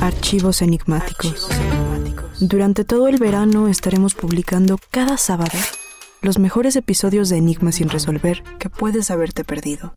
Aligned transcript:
Archivos 0.00 0.62
enigmáticos. 0.62 1.48
Durante 2.40 2.84
todo 2.84 3.08
el 3.08 3.18
verano 3.18 3.66
estaremos 3.66 4.14
publicando 4.14 4.78
cada 4.92 5.16
sábado 5.16 5.58
los 6.22 6.38
mejores 6.38 6.76
episodios 6.76 7.28
de 7.28 7.38
Enigmas 7.38 7.76
sin 7.76 7.88
resolver 7.88 8.44
que 8.60 8.70
puedes 8.70 9.10
haberte 9.10 9.42
perdido. 9.42 9.96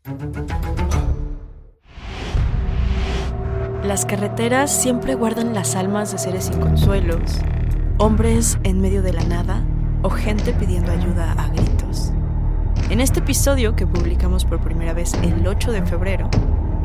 Las 3.84 4.06
carreteras 4.08 4.72
siempre 4.72 5.14
guardan 5.14 5.54
las 5.54 5.76
almas 5.76 6.12
de 6.12 6.18
seres 6.18 6.46
sin 6.46 6.60
consuelos, 6.60 7.38
hombres 8.00 8.58
en 8.64 8.82
medio 8.82 9.04
de 9.04 9.14
la 9.14 9.24
nada 9.24 9.64
o 10.02 10.10
gente 10.10 10.54
pidiendo 10.54 10.92
ayuda 10.92 11.34
a 11.34 11.50
gritos. 11.50 12.12
En 12.90 13.02
este 13.02 13.20
episodio 13.20 13.76
que 13.76 13.86
publicamos 13.86 14.46
por 14.46 14.62
primera 14.62 14.94
vez 14.94 15.14
el 15.22 15.46
8 15.46 15.72
de 15.72 15.86
febrero, 15.86 16.30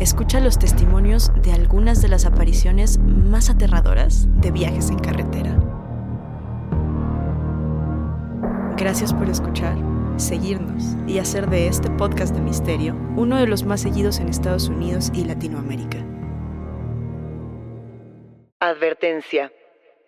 escucha 0.00 0.40
los 0.40 0.58
testimonios 0.58 1.32
de 1.42 1.52
algunas 1.52 2.02
de 2.02 2.08
las 2.08 2.26
apariciones 2.26 2.98
más 2.98 3.50
aterradoras 3.50 4.26
de 4.40 4.50
viajes 4.50 4.90
en 4.90 4.98
carretera. 4.98 5.58
Gracias 8.76 9.14
por 9.14 9.28
escuchar, 9.30 9.76
seguirnos 10.18 10.96
y 11.06 11.18
hacer 11.18 11.48
de 11.48 11.66
este 11.66 11.90
podcast 11.90 12.34
de 12.34 12.42
misterio 12.42 12.94
uno 13.16 13.36
de 13.36 13.46
los 13.46 13.64
más 13.64 13.80
seguidos 13.80 14.18
en 14.18 14.28
Estados 14.28 14.68
Unidos 14.68 15.10
y 15.14 15.24
Latinoamérica. 15.24 16.04
Advertencia. 18.60 19.52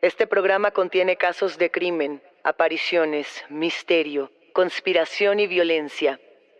Este 0.02 0.26
programa 0.26 0.70
contiene 0.70 1.16
casos 1.16 1.58
de 1.58 1.70
crimen, 1.70 2.22
apariciones, 2.44 3.44
misterio, 3.48 4.30
conspiración 4.52 5.40
y 5.40 5.46
violencia. 5.46 6.20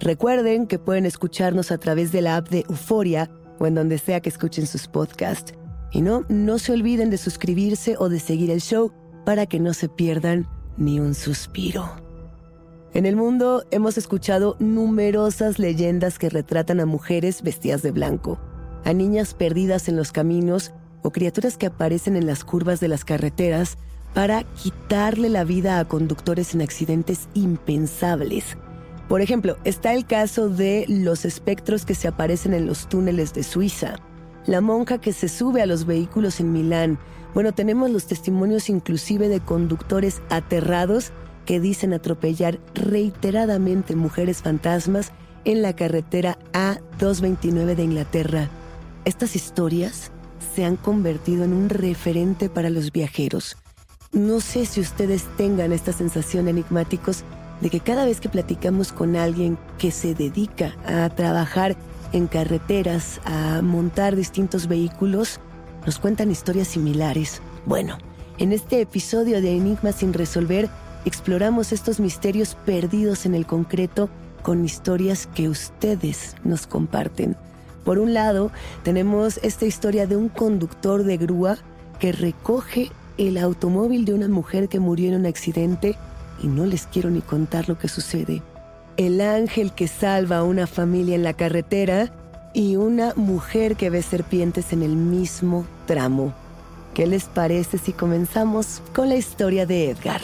Recuerden 0.00 0.66
que 0.66 0.78
pueden 0.78 1.06
escucharnos 1.06 1.70
a 1.70 1.78
través 1.78 2.12
de 2.12 2.22
la 2.22 2.36
app 2.36 2.48
de 2.48 2.64
Euforia 2.68 3.30
o 3.58 3.66
en 3.66 3.74
donde 3.74 3.98
sea 3.98 4.20
que 4.20 4.28
escuchen 4.28 4.66
sus 4.66 4.88
podcasts. 4.88 5.54
Y 5.92 6.02
no, 6.02 6.24
no 6.28 6.58
se 6.58 6.72
olviden 6.72 7.10
de 7.10 7.16
suscribirse 7.16 7.96
o 7.98 8.08
de 8.08 8.20
seguir 8.20 8.50
el 8.50 8.60
show 8.60 8.92
para 9.24 9.46
que 9.46 9.60
no 9.60 9.72
se 9.72 9.88
pierdan 9.88 10.46
ni 10.76 11.00
un 11.00 11.14
suspiro. 11.14 11.90
En 12.92 13.06
el 13.06 13.16
mundo 13.16 13.64
hemos 13.70 13.98
escuchado 13.98 14.56
numerosas 14.58 15.58
leyendas 15.58 16.18
que 16.18 16.30
retratan 16.30 16.80
a 16.80 16.86
mujeres 16.86 17.42
vestidas 17.42 17.82
de 17.82 17.90
blanco, 17.90 18.38
a 18.84 18.92
niñas 18.92 19.34
perdidas 19.34 19.88
en 19.88 19.96
los 19.96 20.12
caminos 20.12 20.72
o 21.02 21.10
criaturas 21.10 21.56
que 21.56 21.66
aparecen 21.66 22.16
en 22.16 22.26
las 22.26 22.44
curvas 22.44 22.80
de 22.80 22.88
las 22.88 23.04
carreteras 23.04 23.76
para 24.14 24.44
quitarle 24.54 25.28
la 25.28 25.44
vida 25.44 25.78
a 25.78 25.84
conductores 25.84 26.54
en 26.54 26.62
accidentes 26.62 27.28
impensables. 27.34 28.56
Por 29.08 29.20
ejemplo, 29.20 29.56
está 29.64 29.94
el 29.94 30.04
caso 30.04 30.48
de 30.48 30.84
los 30.88 31.24
espectros 31.24 31.84
que 31.84 31.94
se 31.94 32.08
aparecen 32.08 32.54
en 32.54 32.66
los 32.66 32.88
túneles 32.88 33.32
de 33.34 33.44
Suiza, 33.44 33.96
la 34.46 34.60
monja 34.60 35.00
que 35.00 35.12
se 35.12 35.28
sube 35.28 35.62
a 35.62 35.66
los 35.66 35.86
vehículos 35.86 36.40
en 36.40 36.52
Milán. 36.52 36.98
Bueno, 37.32 37.52
tenemos 37.52 37.90
los 37.90 38.06
testimonios 38.06 38.68
inclusive 38.68 39.28
de 39.28 39.40
conductores 39.40 40.22
aterrados 40.28 41.12
que 41.44 41.60
dicen 41.60 41.92
atropellar 41.92 42.58
reiteradamente 42.74 43.94
mujeres 43.94 44.42
fantasmas 44.42 45.12
en 45.44 45.62
la 45.62 45.76
carretera 45.76 46.38
A229 46.52 47.76
de 47.76 47.84
Inglaterra. 47.84 48.50
Estas 49.04 49.36
historias 49.36 50.10
se 50.54 50.64
han 50.64 50.74
convertido 50.74 51.44
en 51.44 51.52
un 51.52 51.68
referente 51.68 52.48
para 52.48 52.70
los 52.70 52.90
viajeros. 52.90 53.56
No 54.12 54.40
sé 54.40 54.66
si 54.66 54.80
ustedes 54.80 55.24
tengan 55.36 55.72
esta 55.72 55.92
sensación 55.92 56.48
enigmáticos 56.48 57.22
de 57.60 57.70
que 57.70 57.80
cada 57.80 58.04
vez 58.04 58.20
que 58.20 58.28
platicamos 58.28 58.92
con 58.92 59.16
alguien 59.16 59.58
que 59.78 59.90
se 59.90 60.14
dedica 60.14 60.74
a 60.86 61.08
trabajar 61.10 61.76
en 62.12 62.26
carreteras, 62.26 63.20
a 63.24 63.62
montar 63.62 64.16
distintos 64.16 64.66
vehículos, 64.66 65.40
nos 65.84 65.98
cuentan 65.98 66.30
historias 66.30 66.68
similares. 66.68 67.40
Bueno, 67.64 67.98
En 68.38 68.52
este 68.52 68.82
episodio 68.82 69.40
de 69.40 69.56
Enigma 69.56 69.92
sin 69.92 70.12
resolver, 70.12 70.68
exploramos 71.06 71.72
estos 71.72 72.00
misterios 72.00 72.54
perdidos 72.66 73.24
en 73.24 73.34
el 73.34 73.46
concreto 73.46 74.10
con 74.42 74.62
historias 74.62 75.26
que 75.34 75.48
ustedes 75.48 76.36
nos 76.44 76.66
comparten. 76.66 77.34
Por 77.82 77.98
un 77.98 78.12
lado, 78.12 78.50
tenemos 78.82 79.40
esta 79.42 79.64
historia 79.64 80.06
de 80.06 80.16
un 80.16 80.28
conductor 80.28 81.04
de 81.04 81.16
grúa 81.16 81.56
que 81.98 82.12
recoge 82.12 82.90
el 83.16 83.38
automóvil 83.38 84.04
de 84.04 84.12
una 84.12 84.28
mujer 84.28 84.68
que 84.68 84.80
murió 84.80 85.08
en 85.08 85.20
un 85.20 85.26
accidente 85.26 85.96
y 86.42 86.48
no 86.48 86.66
les 86.66 86.86
quiero 86.86 87.10
ni 87.10 87.20
contar 87.20 87.68
lo 87.68 87.78
que 87.78 87.88
sucede. 87.88 88.42
El 88.96 89.20
ángel 89.20 89.72
que 89.72 89.88
salva 89.88 90.38
a 90.38 90.42
una 90.42 90.66
familia 90.66 91.14
en 91.14 91.22
la 91.22 91.34
carretera 91.34 92.12
y 92.54 92.76
una 92.76 93.12
mujer 93.16 93.76
que 93.76 93.90
ve 93.90 94.02
serpientes 94.02 94.72
en 94.72 94.82
el 94.82 94.96
mismo 94.96 95.66
tramo. 95.86 96.32
¿Qué 96.94 97.06
les 97.06 97.24
parece 97.24 97.76
si 97.76 97.92
comenzamos 97.92 98.80
con 98.94 99.10
la 99.10 99.16
historia 99.16 99.66
de 99.66 99.90
Edgar? 99.90 100.22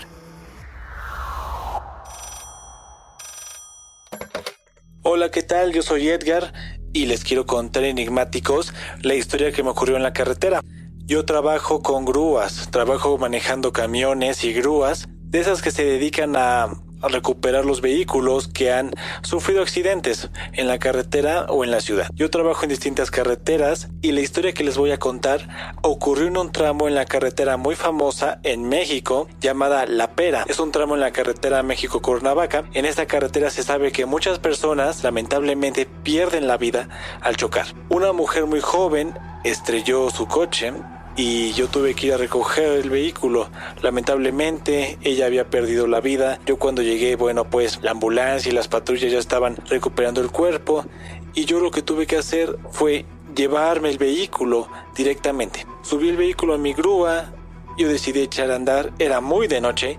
Hola, 5.03 5.31
¿qué 5.31 5.43
tal? 5.43 5.73
Yo 5.73 5.83
soy 5.83 6.09
Edgar 6.09 6.55
y 6.95 7.07
les 7.07 7.25
quiero 7.25 7.45
contar 7.45 7.85
enigmáticos 7.85 8.73
la 9.03 9.15
historia 9.15 9.53
que 9.53 9.63
me 9.63 9.71
ocurrió 9.71 9.97
en 9.97 10.03
la 10.03 10.13
carretera. 10.13 10.61
Yo 11.05 11.25
trabajo 11.25 11.83
con 11.83 12.05
grúas, 12.05 12.71
trabajo 12.71 13.19
manejando 13.19 13.73
camiones 13.73 14.45
y 14.45 14.53
grúas, 14.53 15.09
de 15.33 15.41
esas 15.41 15.63
que 15.63 15.71
se 15.71 15.85
dedican 15.85 16.37
a, 16.37 16.69
recuperar 17.05 17.65
los 17.65 17.81
vehículos 17.81 18.47
que 18.47 18.73
han 18.73 18.93
sufrido 19.23 19.61
accidentes 19.61 20.31
en 20.53 20.69
la 20.69 20.79
carretera 20.79 21.47
o 21.49 21.65
en 21.65 21.73
la 21.73 21.81
ciudad. 21.81 22.07
Yo 22.15 22.31
trabajo 22.31 22.63
en 22.63 22.69
distintas 22.69 23.11
carreteras 23.11 23.89
y 24.03 24.13
la 24.13 24.21
historia 24.21 24.53
que 24.53 24.63
les 24.63 24.79
voy 24.79 24.93
a 24.93 25.01
contar 25.01 25.75
ocurrió 25.83 26.29
en 26.29 26.37
un 26.37 26.53
tramo 26.53 26.87
en 26.87 26.95
la 26.95 27.05
carretera 27.05 27.57
muy 27.57 27.75
famosa 27.75 28.39
en 28.45 28.69
México 28.69 29.27
llamada 29.41 29.85
La 29.87 30.13
Pera. 30.15 30.45
Es 30.47 30.61
un 30.61 30.71
tramo 30.71 30.95
en 30.95 31.01
la 31.01 31.11
carretera 31.11 31.65
México-Cuernavaca. 31.65 32.67
En 32.73 32.85
esta 32.85 33.07
carretera 33.07 33.51
se 33.51 33.65
sabe 33.65 33.91
que 33.91 34.07
muchas 34.07 34.39
personas 34.39 35.03
lamentablemente 35.03 35.87
pierden 35.87 36.47
la 36.47 36.57
vida 36.57 36.89
al 37.21 37.37
chocar. 37.37 37.67
Una 37.89 38.13
mujer 38.13 38.47
muy 38.47 38.61
joven 38.61 39.19
estrelló 39.43 40.09
su 40.11 40.29
coche 40.29 40.73
y 41.17 41.53
yo 41.53 41.69
tuve 41.69 41.95
que 41.95 42.09
ir 42.09 42.15
a 42.15 42.17
recoger 42.17 42.73
el 42.73 42.91
vehículo. 42.91 43.51
Lamentablemente 43.83 44.99
ella 45.03 45.27
había 45.27 45.51
perdido 45.51 45.87
la 45.87 46.01
vida. 46.01 46.39
Yo 46.47 46.57
cuando 46.59 46.83
llegué, 46.83 47.17
bueno, 47.17 47.45
pues 47.45 47.81
la 47.83 47.91
ambulancia 47.91 48.51
y 48.51 48.55
las 48.55 48.69
patrullas 48.69 49.13
ya 49.13 49.19
estaban 49.19 49.57
recuperando 49.69 50.21
el 50.21 50.31
cuerpo 50.31 50.87
y 51.35 51.45
yo 51.45 51.61
lo 51.61 51.71
que 51.71 51.83
tuve 51.83 52.07
que 52.07 52.17
hacer 52.17 52.57
fue 52.71 53.05
llevarme 53.35 53.91
el 53.91 53.99
vehículo 53.99 54.69
directamente. 54.97 55.67
Subí 55.83 56.09
el 56.09 56.17
vehículo 56.17 56.55
a 56.55 56.59
mi 56.59 56.73
grúa, 56.73 57.33
yo 57.79 57.89
decidí 57.89 58.21
echar 58.21 58.51
a 58.51 58.57
andar, 58.57 58.93
era 58.99 59.21
muy 59.21 59.47
de 59.47 59.61
noche 59.61 59.99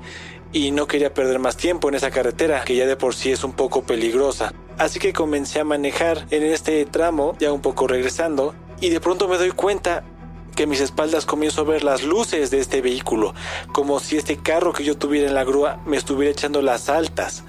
y 0.51 0.71
no 0.71 0.87
quería 0.87 1.13
perder 1.13 1.39
más 1.39 1.57
tiempo 1.57 1.89
en 1.89 1.95
esa 1.95 2.11
carretera 2.11 2.63
que 2.63 2.75
ya 2.75 2.85
de 2.85 2.95
por 2.95 3.15
sí 3.15 3.31
es 3.31 3.43
un 3.43 3.53
poco 3.53 3.83
peligrosa. 3.83 4.53
Así 4.77 4.99
que 4.99 5.13
comencé 5.13 5.59
a 5.59 5.63
manejar 5.63 6.25
en 6.29 6.43
este 6.43 6.85
tramo, 6.85 7.35
ya 7.39 7.51
un 7.51 7.61
poco 7.61 7.87
regresando, 7.87 8.55
y 8.79 8.89
de 8.89 8.99
pronto 8.99 9.27
me 9.27 9.37
doy 9.37 9.51
cuenta 9.51 10.03
que 10.53 10.67
mis 10.67 10.79
espaldas 10.79 11.25
comienzo 11.25 11.61
a 11.61 11.65
ver 11.65 11.83
las 11.83 12.03
luces 12.03 12.51
de 12.51 12.59
este 12.59 12.81
vehículo, 12.81 13.33
como 13.71 13.99
si 13.99 14.17
este 14.17 14.37
carro 14.37 14.73
que 14.73 14.83
yo 14.83 14.97
tuviera 14.97 15.27
en 15.27 15.35
la 15.35 15.43
grúa 15.43 15.79
me 15.85 15.97
estuviera 15.97 16.31
echando 16.31 16.61
las 16.61 16.89
altas. 16.89 17.43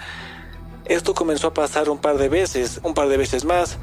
Esto 0.84 1.14
comenzó 1.14 1.48
a 1.48 1.54
pasar 1.54 1.88
un 1.88 1.98
par 1.98 2.18
de 2.18 2.28
veces, 2.28 2.80
un 2.82 2.94
par 2.94 3.08
de 3.08 3.16
veces 3.16 3.44
más, 3.44 3.78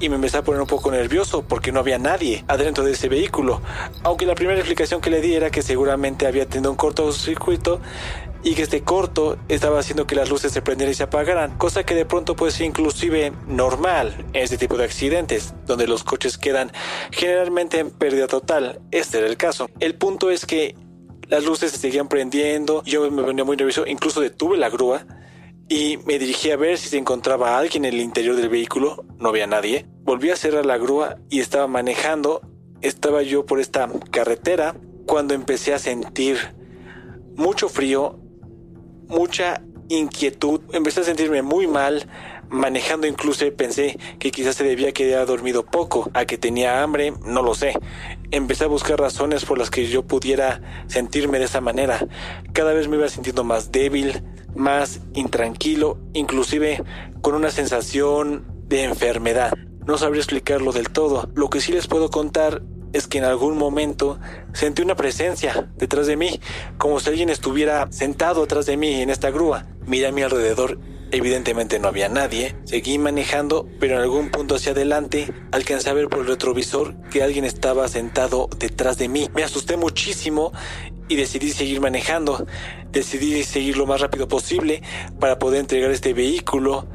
y 0.00 0.08
me 0.08 0.16
empecé 0.16 0.38
a 0.38 0.44
poner 0.44 0.60
un 0.60 0.66
poco 0.66 0.90
nervioso 0.90 1.42
porque 1.42 1.72
no 1.72 1.80
había 1.80 1.98
nadie 1.98 2.44
adentro 2.48 2.84
de 2.84 2.92
ese 2.92 3.08
vehículo, 3.08 3.60
aunque 4.02 4.26
la 4.26 4.34
primera 4.34 4.58
explicación 4.58 5.00
que 5.00 5.10
le 5.10 5.20
di 5.20 5.34
era 5.34 5.50
que 5.50 5.62
seguramente 5.62 6.26
había 6.26 6.46
tenido 6.46 6.70
un 6.70 6.76
cortocircuito 6.76 7.80
y 8.42 8.54
que 8.54 8.62
este 8.62 8.82
corto 8.82 9.36
estaba 9.48 9.78
haciendo 9.80 10.06
que 10.06 10.14
las 10.14 10.30
luces 10.30 10.52
se 10.52 10.62
prendieran 10.62 10.92
y 10.92 10.94
se 10.94 11.02
apagaran, 11.02 11.56
cosa 11.58 11.84
que 11.84 11.94
de 11.94 12.04
pronto 12.04 12.36
puede 12.36 12.52
ser 12.52 12.66
inclusive 12.66 13.32
normal 13.46 14.26
en 14.32 14.42
este 14.42 14.58
tipo 14.58 14.76
de 14.76 14.84
accidentes, 14.84 15.54
donde 15.66 15.86
los 15.86 16.04
coches 16.04 16.38
quedan 16.38 16.72
generalmente 17.10 17.78
en 17.78 17.90
pérdida 17.90 18.26
total. 18.26 18.80
Este 18.90 19.18
era 19.18 19.26
el 19.26 19.36
caso. 19.36 19.68
El 19.80 19.96
punto 19.96 20.30
es 20.30 20.46
que 20.46 20.76
las 21.26 21.44
luces 21.44 21.72
se 21.72 21.78
seguían 21.78 22.08
prendiendo, 22.08 22.82
yo 22.84 23.10
me 23.10 23.22
ponía 23.22 23.44
muy 23.44 23.56
nervioso, 23.56 23.86
incluso 23.86 24.20
detuve 24.20 24.56
la 24.56 24.70
grúa 24.70 25.04
y 25.68 25.98
me 26.06 26.18
dirigí 26.18 26.50
a 26.50 26.56
ver 26.56 26.78
si 26.78 26.88
se 26.88 26.96
encontraba 26.96 27.58
alguien 27.58 27.84
en 27.84 27.94
el 27.94 28.00
interior 28.00 28.36
del 28.36 28.48
vehículo, 28.48 29.04
no 29.18 29.28
había 29.28 29.46
nadie. 29.46 29.86
Volví 30.02 30.30
a 30.30 30.36
cerrar 30.36 30.64
la 30.64 30.78
grúa 30.78 31.16
y 31.28 31.40
estaba 31.40 31.66
manejando, 31.66 32.40
estaba 32.80 33.22
yo 33.22 33.44
por 33.44 33.60
esta 33.60 33.88
carretera 34.10 34.74
cuando 35.06 35.34
empecé 35.34 35.74
a 35.74 35.78
sentir 35.78 36.38
mucho 37.36 37.68
frío 37.68 38.18
mucha 39.08 39.62
inquietud, 39.88 40.60
empecé 40.72 41.00
a 41.00 41.04
sentirme 41.04 41.42
muy 41.42 41.66
mal, 41.66 42.06
manejando 42.50 43.06
incluso 43.06 43.44
pensé 43.56 43.98
que 44.18 44.30
quizás 44.30 44.56
se 44.56 44.64
debía 44.64 44.92
que 44.92 45.04
había 45.04 45.24
dormido 45.24 45.64
poco, 45.64 46.10
a 46.14 46.24
que 46.24 46.38
tenía 46.38 46.82
hambre, 46.82 47.12
no 47.24 47.42
lo 47.42 47.54
sé. 47.54 47.74
Empecé 48.30 48.64
a 48.64 48.68
buscar 48.68 49.00
razones 49.00 49.44
por 49.44 49.58
las 49.58 49.70
que 49.70 49.86
yo 49.86 50.02
pudiera 50.06 50.60
sentirme 50.86 51.38
de 51.38 51.46
esa 51.46 51.60
manera. 51.60 52.06
Cada 52.52 52.72
vez 52.72 52.88
me 52.88 52.96
iba 52.96 53.08
sintiendo 53.08 53.44
más 53.44 53.72
débil, 53.72 54.22
más 54.54 55.00
intranquilo, 55.14 55.98
inclusive 56.12 56.82
con 57.22 57.34
una 57.34 57.50
sensación 57.50 58.44
de 58.66 58.84
enfermedad. 58.84 59.52
No 59.86 59.96
sabría 59.96 60.20
explicarlo 60.20 60.72
del 60.72 60.90
todo. 60.90 61.30
Lo 61.34 61.48
que 61.48 61.60
sí 61.60 61.72
les 61.72 61.86
puedo 61.86 62.10
contar 62.10 62.62
es 62.92 63.06
que 63.06 63.18
en 63.18 63.24
algún 63.24 63.56
momento 63.56 64.18
sentí 64.52 64.82
una 64.82 64.96
presencia 64.96 65.70
detrás 65.76 66.06
de 66.06 66.16
mí, 66.16 66.40
como 66.78 67.00
si 67.00 67.10
alguien 67.10 67.30
estuviera 67.30 67.88
sentado 67.90 68.42
atrás 68.42 68.66
de 68.66 68.76
mí 68.76 69.02
en 69.02 69.10
esta 69.10 69.30
grúa. 69.30 69.66
Miré 69.86 70.08
a 70.08 70.12
mi 70.12 70.22
alrededor, 70.22 70.78
evidentemente 71.10 71.78
no 71.78 71.88
había 71.88 72.08
nadie, 72.08 72.56
seguí 72.64 72.98
manejando, 72.98 73.68
pero 73.80 73.94
en 73.96 74.02
algún 74.02 74.30
punto 74.30 74.56
hacia 74.56 74.72
adelante 74.72 75.32
alcancé 75.52 75.90
a 75.90 75.94
ver 75.94 76.08
por 76.08 76.20
el 76.20 76.26
retrovisor 76.26 76.94
que 77.10 77.22
alguien 77.22 77.44
estaba 77.44 77.88
sentado 77.88 78.48
detrás 78.58 78.98
de 78.98 79.08
mí. 79.08 79.28
Me 79.34 79.44
asusté 79.44 79.76
muchísimo 79.76 80.52
y 81.08 81.16
decidí 81.16 81.50
seguir 81.52 81.80
manejando. 81.80 82.46
Decidí 82.92 83.42
seguir 83.44 83.76
lo 83.76 83.86
más 83.86 84.00
rápido 84.00 84.28
posible 84.28 84.82
para 85.18 85.38
poder 85.38 85.60
entregar 85.60 85.90
este 85.90 86.12
vehículo, 86.12 86.86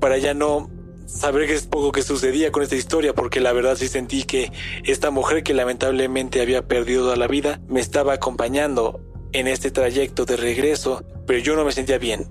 para 0.00 0.18
ya 0.18 0.34
no 0.34 0.70
saber 1.10 1.46
que 1.46 1.54
es 1.54 1.66
poco 1.66 1.92
que 1.92 2.02
sucedía 2.02 2.52
con 2.52 2.62
esta 2.62 2.76
historia, 2.76 3.14
porque 3.14 3.40
la 3.40 3.52
verdad 3.52 3.76
sí 3.76 3.88
sentí 3.88 4.22
que 4.22 4.52
esta 4.84 5.10
mujer 5.10 5.42
que 5.42 5.54
lamentablemente 5.54 6.40
había 6.40 6.66
perdido 6.66 7.14
la 7.16 7.26
vida 7.26 7.60
me 7.68 7.80
estaba 7.80 8.14
acompañando 8.14 9.00
en 9.32 9.46
este 9.46 9.70
trayecto 9.70 10.24
de 10.24 10.36
regreso, 10.36 11.04
pero 11.26 11.38
yo 11.38 11.56
no 11.56 11.64
me 11.64 11.72
sentía 11.72 11.98
bien. 11.98 12.28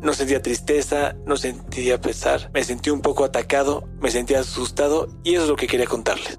No 0.00 0.14
sentía 0.14 0.40
tristeza, 0.40 1.14
no 1.26 1.36
sentía 1.36 2.00
pesar, 2.00 2.50
me 2.54 2.64
sentí 2.64 2.88
un 2.88 3.02
poco 3.02 3.24
atacado, 3.24 3.86
me 4.00 4.10
sentía 4.10 4.40
asustado 4.40 5.08
y 5.22 5.34
eso 5.34 5.42
es 5.42 5.48
lo 5.50 5.56
que 5.56 5.66
quería 5.66 5.86
contarles. 5.86 6.38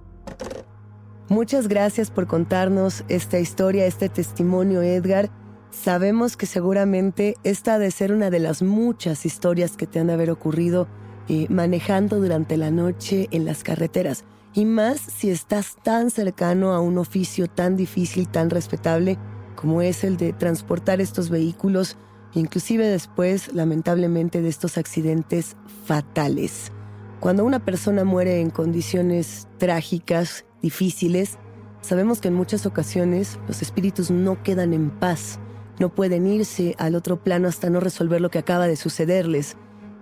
Muchas 1.29 1.67
gracias 1.67 2.09
por 2.09 2.25
contarnos 2.27 3.03
esta 3.07 3.39
historia, 3.39 3.85
este 3.85 4.09
testimonio, 4.09 4.81
Edgar. 4.81 5.29
Sabemos 5.69 6.35
que 6.35 6.45
seguramente 6.45 7.35
esta 7.43 7.75
ha 7.75 7.79
de 7.79 7.91
ser 7.91 8.11
una 8.11 8.29
de 8.29 8.39
las 8.39 8.61
muchas 8.61 9.25
historias 9.25 9.77
que 9.77 9.87
te 9.87 9.99
han 9.99 10.07
de 10.07 10.13
haber 10.13 10.31
ocurrido 10.31 10.87
eh, 11.27 11.47
manejando 11.49 12.19
durante 12.19 12.57
la 12.57 12.71
noche 12.71 13.27
en 13.31 13.45
las 13.45 13.63
carreteras. 13.63 14.25
Y 14.53 14.65
más 14.65 14.99
si 14.99 15.29
estás 15.29 15.77
tan 15.81 16.09
cercano 16.09 16.73
a 16.73 16.81
un 16.81 16.97
oficio 16.97 17.47
tan 17.47 17.77
difícil, 17.77 18.27
tan 18.27 18.49
respetable 18.49 19.17
como 19.55 19.81
es 19.81 20.03
el 20.03 20.17
de 20.17 20.33
transportar 20.33 21.01
estos 21.01 21.29
vehículos, 21.29 21.97
inclusive 22.33 22.87
después, 22.87 23.53
lamentablemente, 23.53 24.41
de 24.41 24.49
estos 24.49 24.77
accidentes 24.77 25.55
fatales. 25.85 26.71
Cuando 27.19 27.45
una 27.45 27.63
persona 27.63 28.03
muere 28.03 28.41
en 28.41 28.49
condiciones 28.49 29.47
trágicas, 29.59 30.45
difíciles, 30.61 31.37
sabemos 31.81 32.19
que 32.19 32.29
en 32.29 32.33
muchas 32.33 32.65
ocasiones 32.65 33.39
los 33.47 33.61
espíritus 33.61 34.09
no 34.09 34.41
quedan 34.41 34.73
en 34.73 34.89
paz, 34.89 35.39
no 35.79 35.89
pueden 35.89 36.25
irse 36.27 36.75
al 36.79 36.95
otro 36.95 37.23
plano 37.23 37.47
hasta 37.47 37.69
no 37.69 37.79
resolver 37.79 38.21
lo 38.21 38.31
que 38.31 38.39
acaba 38.39 38.67
de 38.67 38.75
sucederles. 38.75 39.55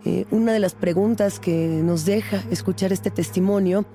Eh, 0.05 0.25
una 0.31 0.53
de 0.53 0.59
las 0.59 0.75
preguntas 0.75 1.39
que 1.39 1.67
nos 1.83 2.05
deja 2.05 2.43
escuchar 2.51 2.93
este 2.93 3.11
testimonio 3.11 3.85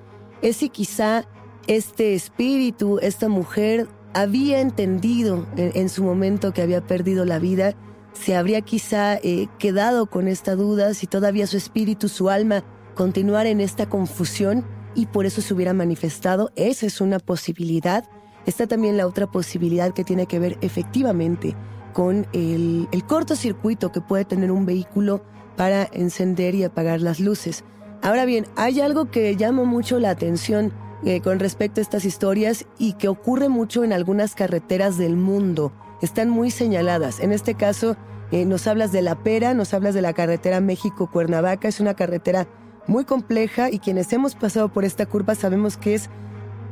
es 0.41 0.57
si 0.57 0.69
quizá 0.69 1.27
este 1.67 2.13
espíritu, 2.13 2.99
esta 3.01 3.27
mujer, 3.27 3.87
había 4.13 4.61
entendido 4.61 5.45
en, 5.57 5.89
su 5.89 6.03
momento 6.03 6.53
que 6.53 6.61
había 6.61 6.85
perdido 6.85 7.25
la 7.25 7.37
vida, 7.37 7.75
se 8.13 8.35
habría 8.35 8.61
quizá 8.61 9.15
eh, 9.15 9.47
quedado 9.59 10.05
con 10.05 10.29
esta 10.29 10.55
duda, 10.55 10.93
si 10.93 11.05
todavía 11.05 11.47
su 11.47 11.57
espíritu, 11.57 12.07
su 12.07 12.29
alma, 12.29 12.63
continuara 12.93 13.49
en 13.49 13.59
esta 13.59 13.89
confusión 13.89 14.63
y 14.95 15.07
por 15.07 15.25
eso 15.25 15.41
se 15.41 15.53
hubiera 15.53 15.73
manifestado. 15.73 16.51
Esa 16.55 16.85
es 16.85 17.01
una 17.01 17.19
posibilidad. 17.19 18.07
Está 18.45 18.67
también 18.67 18.95
la 18.95 19.05
otra 19.05 19.27
posibilidad 19.27 19.93
que 19.93 20.05
tiene 20.05 20.27
que 20.27 20.39
ver 20.39 20.57
efectivamente 20.61 21.53
con 21.91 22.25
el, 22.31 22.87
el 22.93 23.05
cortocircuito 23.05 23.91
que 23.91 23.99
puede 23.99 24.23
tener 24.23 24.51
un 24.51 24.65
vehículo 24.65 25.23
para 25.55 25.87
encender 25.91 26.55
y 26.55 26.63
apagar 26.63 27.01
las 27.01 27.19
luces. 27.19 27.63
Ahora 28.01 28.25
bien, 28.25 28.45
hay 28.55 28.81
algo 28.81 29.09
que 29.09 29.35
llama 29.35 29.63
mucho 29.63 29.99
la 29.99 30.11
atención 30.11 30.71
eh, 31.03 31.21
con 31.21 31.39
respecto 31.39 31.81
a 31.81 31.83
estas 31.83 32.05
historias 32.05 32.65
y 32.77 32.93
que 32.93 33.07
ocurre 33.07 33.49
mucho 33.49 33.83
en 33.83 33.93
algunas 33.93 34.35
carreteras 34.35 34.97
del 34.97 35.15
mundo. 35.15 35.71
Están 36.01 36.29
muy 36.29 36.51
señaladas. 36.51 37.19
En 37.19 37.31
este 37.31 37.55
caso, 37.55 37.95
eh, 38.31 38.45
nos 38.45 38.67
hablas 38.67 38.91
de 38.91 39.01
la 39.01 39.15
Pera, 39.15 39.53
nos 39.53 39.73
hablas 39.73 39.93
de 39.93 40.01
la 40.01 40.13
carretera 40.13 40.61
México-Cuernavaca. 40.61 41.67
Es 41.67 41.79
una 41.79 41.93
carretera 41.93 42.47
muy 42.87 43.05
compleja 43.05 43.69
y 43.69 43.79
quienes 43.79 44.11
hemos 44.13 44.35
pasado 44.35 44.69
por 44.69 44.85
esta 44.85 45.05
curva 45.05 45.35
sabemos 45.35 45.77
que 45.77 45.95
es 45.95 46.09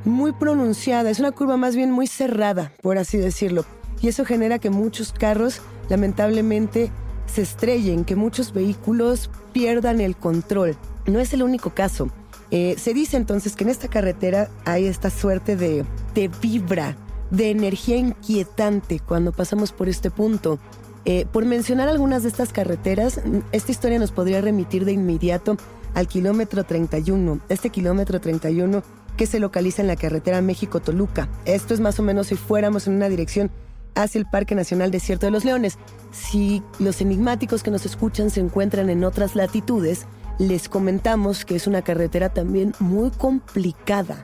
muy 0.05 0.31
pronunciada. 0.33 1.09
Es 1.09 1.19
una 1.19 1.31
curva 1.31 1.57
más 1.57 1.75
bien 1.75 1.91
muy 1.91 2.07
cerrada, 2.07 2.73
por 2.81 2.97
así 2.97 3.17
decirlo. 3.17 3.65
Y 4.01 4.07
eso 4.07 4.25
genera 4.25 4.59
que 4.59 4.69
muchos 4.69 5.13
carros, 5.13 5.61
lamentablemente, 5.89 6.91
se 7.25 7.41
estrellen, 7.41 8.05
que 8.05 8.15
muchos 8.15 8.53
vehículos 8.53 9.29
pierdan 9.51 10.01
el 10.01 10.15
control. 10.15 10.75
No 11.05 11.19
es 11.19 11.33
el 11.33 11.43
único 11.43 11.71
caso. 11.71 12.09
Eh, 12.51 12.75
se 12.77 12.93
dice 12.93 13.17
entonces 13.17 13.55
que 13.55 13.63
en 13.63 13.69
esta 13.69 13.87
carretera 13.87 14.49
hay 14.65 14.85
esta 14.85 15.09
suerte 15.09 15.55
de, 15.55 15.85
de 16.13 16.29
vibra, 16.41 16.95
de 17.31 17.49
energía 17.49 17.97
inquietante 17.97 18.99
cuando 18.99 19.31
pasamos 19.31 19.71
por 19.71 19.89
este 19.89 20.11
punto. 20.11 20.59
Eh, 21.05 21.25
por 21.31 21.45
mencionar 21.45 21.89
algunas 21.89 22.23
de 22.23 22.29
estas 22.29 22.53
carreteras, 22.53 23.19
esta 23.51 23.71
historia 23.71 23.99
nos 23.99 24.11
podría 24.11 24.39
remitir 24.39 24.85
de 24.85 24.93
inmediato 24.93 25.57
al 25.93 26.07
kilómetro 26.07 26.63
31. 26.63 27.39
Este 27.49 27.69
kilómetro 27.69 28.21
31 28.21 28.83
que 29.17 29.27
se 29.27 29.39
localiza 29.39 29.81
en 29.81 29.87
la 29.87 29.95
carretera 29.95 30.41
México-Toluca. 30.41 31.27
Esto 31.45 31.73
es 31.73 31.79
más 31.79 31.99
o 31.99 32.03
menos 32.03 32.27
si 32.27 32.35
fuéramos 32.35 32.87
en 32.87 32.93
una 32.93 33.09
dirección 33.09 33.51
hacia 33.95 34.19
el 34.19 34.25
Parque 34.25 34.55
Nacional 34.55 34.91
Desierto 34.91 35.25
de 35.25 35.31
los 35.31 35.45
Leones. 35.45 35.77
Si 36.12 36.63
los 36.79 37.01
enigmáticos 37.01 37.63
que 37.63 37.71
nos 37.71 37.85
escuchan 37.85 38.29
se 38.29 38.39
encuentran 38.39 38.89
en 38.89 39.03
otras 39.03 39.35
latitudes, 39.35 40.05
les 40.39 40.69
comentamos 40.69 41.45
que 41.45 41.55
es 41.55 41.67
una 41.67 41.81
carretera 41.81 42.29
también 42.29 42.73
muy 42.79 43.12
complicada, 43.12 44.17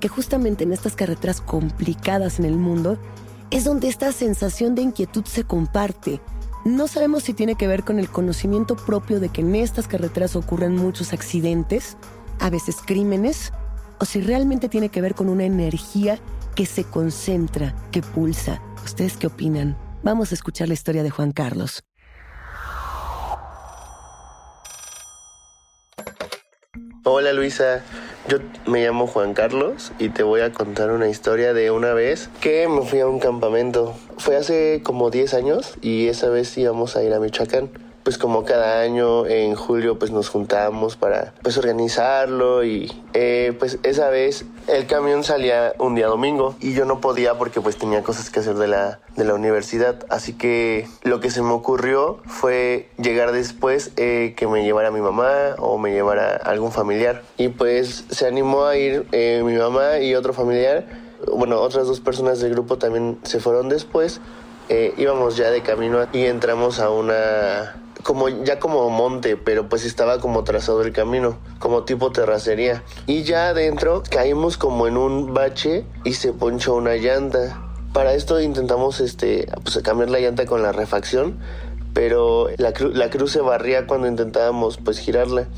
que 0.00 0.08
justamente 0.08 0.64
en 0.64 0.72
estas 0.72 0.96
carreteras 0.96 1.40
complicadas 1.40 2.38
en 2.38 2.44
el 2.44 2.56
mundo 2.56 2.98
es 3.50 3.64
donde 3.64 3.88
esta 3.88 4.12
sensación 4.12 4.74
de 4.74 4.82
inquietud 4.82 5.24
se 5.24 5.44
comparte. 5.44 6.20
No 6.64 6.88
sabemos 6.88 7.24
si 7.24 7.34
tiene 7.34 7.54
que 7.54 7.66
ver 7.66 7.84
con 7.84 7.98
el 7.98 8.08
conocimiento 8.08 8.76
propio 8.76 9.20
de 9.20 9.28
que 9.28 9.42
en 9.42 9.54
estas 9.54 9.88
carreteras 9.88 10.36
ocurren 10.36 10.76
muchos 10.76 11.12
accidentes, 11.12 11.96
a 12.40 12.50
veces 12.50 12.76
crímenes, 12.84 13.52
o 13.98 14.04
si 14.04 14.20
realmente 14.20 14.68
tiene 14.68 14.88
que 14.88 15.00
ver 15.00 15.14
con 15.14 15.28
una 15.28 15.44
energía 15.44 16.18
que 16.54 16.66
se 16.66 16.84
concentra, 16.84 17.74
que 17.90 18.02
pulsa, 18.02 18.60
¿Ustedes 18.84 19.16
qué 19.16 19.28
opinan? 19.28 19.76
Vamos 20.02 20.32
a 20.32 20.34
escuchar 20.34 20.66
la 20.66 20.74
historia 20.74 21.02
de 21.02 21.10
Juan 21.10 21.32
Carlos. 21.32 21.84
Hola 27.04 27.32
Luisa, 27.32 27.82
yo 28.28 28.38
me 28.66 28.84
llamo 28.84 29.06
Juan 29.06 29.34
Carlos 29.34 29.92
y 29.98 30.08
te 30.08 30.22
voy 30.22 30.40
a 30.40 30.52
contar 30.52 30.90
una 30.90 31.08
historia 31.08 31.52
de 31.52 31.70
una 31.70 31.94
vez 31.94 32.28
que 32.40 32.68
me 32.68 32.82
fui 32.82 33.00
a 33.00 33.06
un 33.06 33.18
campamento. 33.18 33.94
Fue 34.18 34.36
hace 34.36 34.82
como 34.82 35.10
10 35.10 35.34
años 35.34 35.74
y 35.80 36.08
esa 36.08 36.28
vez 36.28 36.56
íbamos 36.58 36.96
a 36.96 37.02
ir 37.02 37.12
a 37.14 37.20
Michoacán 37.20 37.70
pues 38.12 38.20
como 38.20 38.44
cada 38.44 38.82
año 38.82 39.24
en 39.26 39.54
julio 39.54 39.98
pues 39.98 40.10
nos 40.10 40.28
juntamos 40.28 40.96
para 40.96 41.32
pues 41.40 41.56
organizarlo 41.56 42.62
y 42.62 42.92
eh, 43.14 43.56
pues 43.58 43.78
esa 43.84 44.10
vez 44.10 44.44
el 44.66 44.86
camión 44.86 45.24
salía 45.24 45.72
un 45.78 45.94
día 45.94 46.08
domingo 46.08 46.54
y 46.60 46.74
yo 46.74 46.84
no 46.84 47.00
podía 47.00 47.38
porque 47.38 47.62
pues 47.62 47.78
tenía 47.78 48.02
cosas 48.02 48.28
que 48.28 48.40
hacer 48.40 48.56
de 48.56 48.68
la, 48.68 49.00
de 49.16 49.24
la 49.24 49.32
universidad. 49.32 50.04
Así 50.10 50.34
que 50.34 50.86
lo 51.04 51.20
que 51.20 51.30
se 51.30 51.40
me 51.40 51.52
ocurrió 51.52 52.18
fue 52.26 52.90
llegar 52.98 53.32
después 53.32 53.92
eh, 53.96 54.34
que 54.36 54.46
me 54.46 54.62
llevara 54.62 54.90
mi 54.90 55.00
mamá 55.00 55.54
o 55.56 55.78
me 55.78 55.90
llevara 55.92 56.36
algún 56.36 56.70
familiar. 56.70 57.22
Y 57.38 57.48
pues 57.48 58.04
se 58.10 58.26
animó 58.26 58.66
a 58.66 58.76
ir 58.76 59.06
eh, 59.12 59.40
mi 59.42 59.54
mamá 59.54 60.00
y 60.00 60.14
otro 60.14 60.34
familiar. 60.34 60.84
Bueno 61.34 61.62
otras 61.62 61.86
dos 61.86 62.00
personas 62.00 62.40
del 62.40 62.52
grupo 62.52 62.76
también 62.76 63.20
se 63.22 63.40
fueron 63.40 63.70
después. 63.70 64.20
Íbamos 64.96 65.36
ya 65.36 65.50
de 65.50 65.60
camino 65.60 66.06
y 66.14 66.24
entramos 66.24 66.80
a 66.80 66.88
una 66.88 67.81
como 68.02 68.28
ya 68.28 68.58
como 68.58 68.88
monte, 68.90 69.36
pero 69.36 69.68
pues 69.68 69.84
estaba 69.84 70.20
como 70.20 70.44
trazado 70.44 70.82
el 70.82 70.92
camino, 70.92 71.38
como 71.58 71.84
tipo 71.84 72.12
terracería. 72.12 72.82
Y 73.06 73.22
ya 73.22 73.48
adentro 73.48 74.02
caímos 74.08 74.56
como 74.56 74.86
en 74.86 74.96
un 74.96 75.34
bache 75.34 75.84
y 76.04 76.14
se 76.14 76.32
ponchó 76.32 76.74
una 76.74 76.96
llanta. 76.96 77.62
Para 77.92 78.14
esto 78.14 78.40
intentamos 78.40 79.00
este 79.00 79.46
pues 79.62 79.78
cambiar 79.82 80.10
la 80.10 80.18
llanta 80.18 80.46
con 80.46 80.62
la 80.62 80.72
refacción, 80.72 81.38
pero 81.92 82.48
la, 82.56 82.72
la 82.92 83.10
cruz 83.10 83.32
se 83.32 83.40
barría 83.40 83.86
cuando 83.86 84.08
intentábamos 84.08 84.78
pues 84.78 84.98
girarla. 84.98 85.48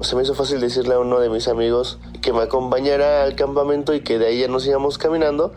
Se 0.00 0.16
me 0.16 0.22
hizo 0.22 0.34
fácil 0.34 0.60
decirle 0.60 0.94
a 0.94 0.98
uno 0.98 1.20
de 1.20 1.30
mis 1.30 1.46
amigos 1.48 1.98
que 2.20 2.32
me 2.32 2.42
acompañara 2.42 3.22
al 3.22 3.36
campamento 3.36 3.94
y 3.94 4.00
que 4.00 4.18
de 4.18 4.26
ahí 4.26 4.40
ya 4.40 4.48
nos 4.48 4.66
íbamos 4.66 4.98
caminando 4.98 5.52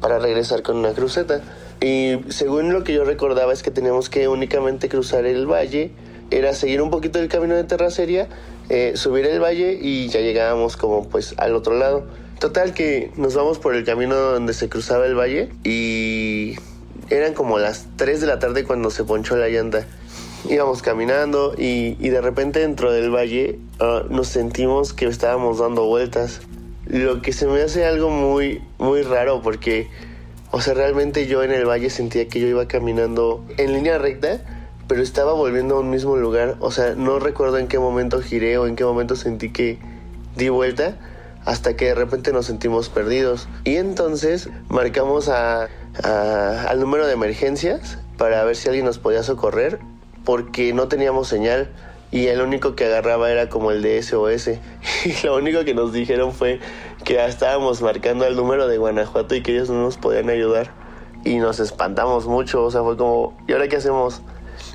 para 0.00 0.18
regresar 0.18 0.62
con 0.62 0.76
una 0.76 0.92
cruceta. 0.92 1.40
Y 1.80 2.18
según 2.28 2.72
lo 2.72 2.82
que 2.84 2.92
yo 2.92 3.04
recordaba 3.04 3.52
es 3.52 3.62
que 3.62 3.70
teníamos 3.70 4.10
que 4.10 4.28
únicamente 4.28 4.88
cruzar 4.88 5.24
el 5.26 5.46
valle, 5.46 5.92
era 6.30 6.54
seguir 6.54 6.82
un 6.82 6.90
poquito 6.90 7.18
el 7.18 7.28
camino 7.28 7.54
de 7.54 7.64
terracería, 7.64 8.28
eh, 8.68 8.92
subir 8.96 9.26
el 9.26 9.40
valle 9.40 9.78
y 9.80 10.08
ya 10.08 10.20
llegábamos 10.20 10.76
como 10.76 11.08
pues 11.08 11.34
al 11.38 11.54
otro 11.54 11.74
lado. 11.78 12.06
Total 12.38 12.74
que 12.74 13.10
nos 13.16 13.34
vamos 13.34 13.58
por 13.58 13.74
el 13.74 13.84
camino 13.84 14.14
donde 14.14 14.54
se 14.54 14.68
cruzaba 14.68 15.06
el 15.06 15.14
valle 15.14 15.48
y 15.64 16.56
eran 17.10 17.34
como 17.34 17.58
las 17.58 17.86
3 17.96 18.20
de 18.20 18.26
la 18.26 18.38
tarde 18.38 18.64
cuando 18.64 18.90
se 18.90 19.04
ponchó 19.04 19.36
la 19.36 19.48
llanta. 19.48 19.86
Íbamos 20.48 20.82
caminando 20.82 21.54
y, 21.58 21.94
de 21.94 22.20
repente 22.20 22.60
dentro 22.60 22.92
del 22.92 23.10
valle 23.10 23.58
ah, 23.80 24.04
nos 24.08 24.28
sentimos 24.28 24.92
que 24.92 25.06
estábamos 25.06 25.58
dando 25.58 25.86
vueltas. 25.86 26.40
Lo 26.86 27.22
que 27.22 27.32
se 27.32 27.46
me 27.46 27.60
hace 27.60 27.84
algo 27.86 28.10
muy, 28.10 28.62
muy 28.78 29.02
raro 29.02 29.42
porque 29.42 29.88
o 30.50 30.60
sea, 30.60 30.74
realmente 30.74 31.26
yo 31.26 31.42
en 31.42 31.52
el 31.52 31.66
valle 31.66 31.90
sentía 31.90 32.28
que 32.28 32.40
yo 32.40 32.46
iba 32.46 32.66
caminando 32.66 33.44
en 33.58 33.72
línea 33.74 33.98
recta, 33.98 34.40
pero 34.86 35.02
estaba 35.02 35.34
volviendo 35.34 35.76
a 35.76 35.80
un 35.80 35.90
mismo 35.90 36.16
lugar. 36.16 36.56
O 36.60 36.70
sea, 36.70 36.94
no 36.94 37.18
recuerdo 37.18 37.58
en 37.58 37.68
qué 37.68 37.78
momento 37.78 38.22
giré 38.22 38.56
o 38.56 38.66
en 38.66 38.74
qué 38.74 38.84
momento 38.84 39.14
sentí 39.14 39.50
que 39.50 39.78
di 40.36 40.48
vuelta 40.48 40.96
hasta 41.44 41.76
que 41.76 41.86
de 41.86 41.94
repente 41.94 42.32
nos 42.32 42.46
sentimos 42.46 42.88
perdidos. 42.88 43.48
Y 43.64 43.76
entonces 43.76 44.48
marcamos 44.68 45.28
a, 45.28 45.68
al 46.02 46.80
número 46.80 47.06
de 47.06 47.12
emergencias 47.12 47.98
para 48.16 48.42
ver 48.44 48.56
si 48.56 48.68
alguien 48.68 48.86
nos 48.86 48.98
podía 48.98 49.22
socorrer 49.22 49.78
porque 50.24 50.72
no 50.72 50.88
teníamos 50.88 51.28
señal 51.28 51.70
y 52.10 52.26
el 52.26 52.40
único 52.40 52.74
que 52.74 52.86
agarraba 52.86 53.30
era 53.30 53.48
como 53.48 53.70
el 53.70 53.82
de 53.82 54.02
SOS. 54.02 54.50
Y 55.04 55.26
lo 55.26 55.36
único 55.36 55.64
que 55.64 55.74
nos 55.74 55.92
dijeron 55.92 56.32
fue 56.32 56.60
que 57.08 57.14
ya 57.14 57.24
estábamos 57.24 57.80
marcando 57.80 58.26
el 58.26 58.36
número 58.36 58.68
de 58.68 58.76
Guanajuato 58.76 59.34
y 59.34 59.42
que 59.42 59.52
ellos 59.52 59.70
no 59.70 59.80
nos 59.80 59.96
podían 59.96 60.28
ayudar. 60.28 60.74
Y 61.24 61.38
nos 61.38 61.58
espantamos 61.58 62.26
mucho, 62.26 62.62
o 62.62 62.70
sea, 62.70 62.82
fue 62.82 62.98
como, 62.98 63.34
¿y 63.48 63.52
ahora 63.52 63.66
qué 63.66 63.76
hacemos? 63.76 64.20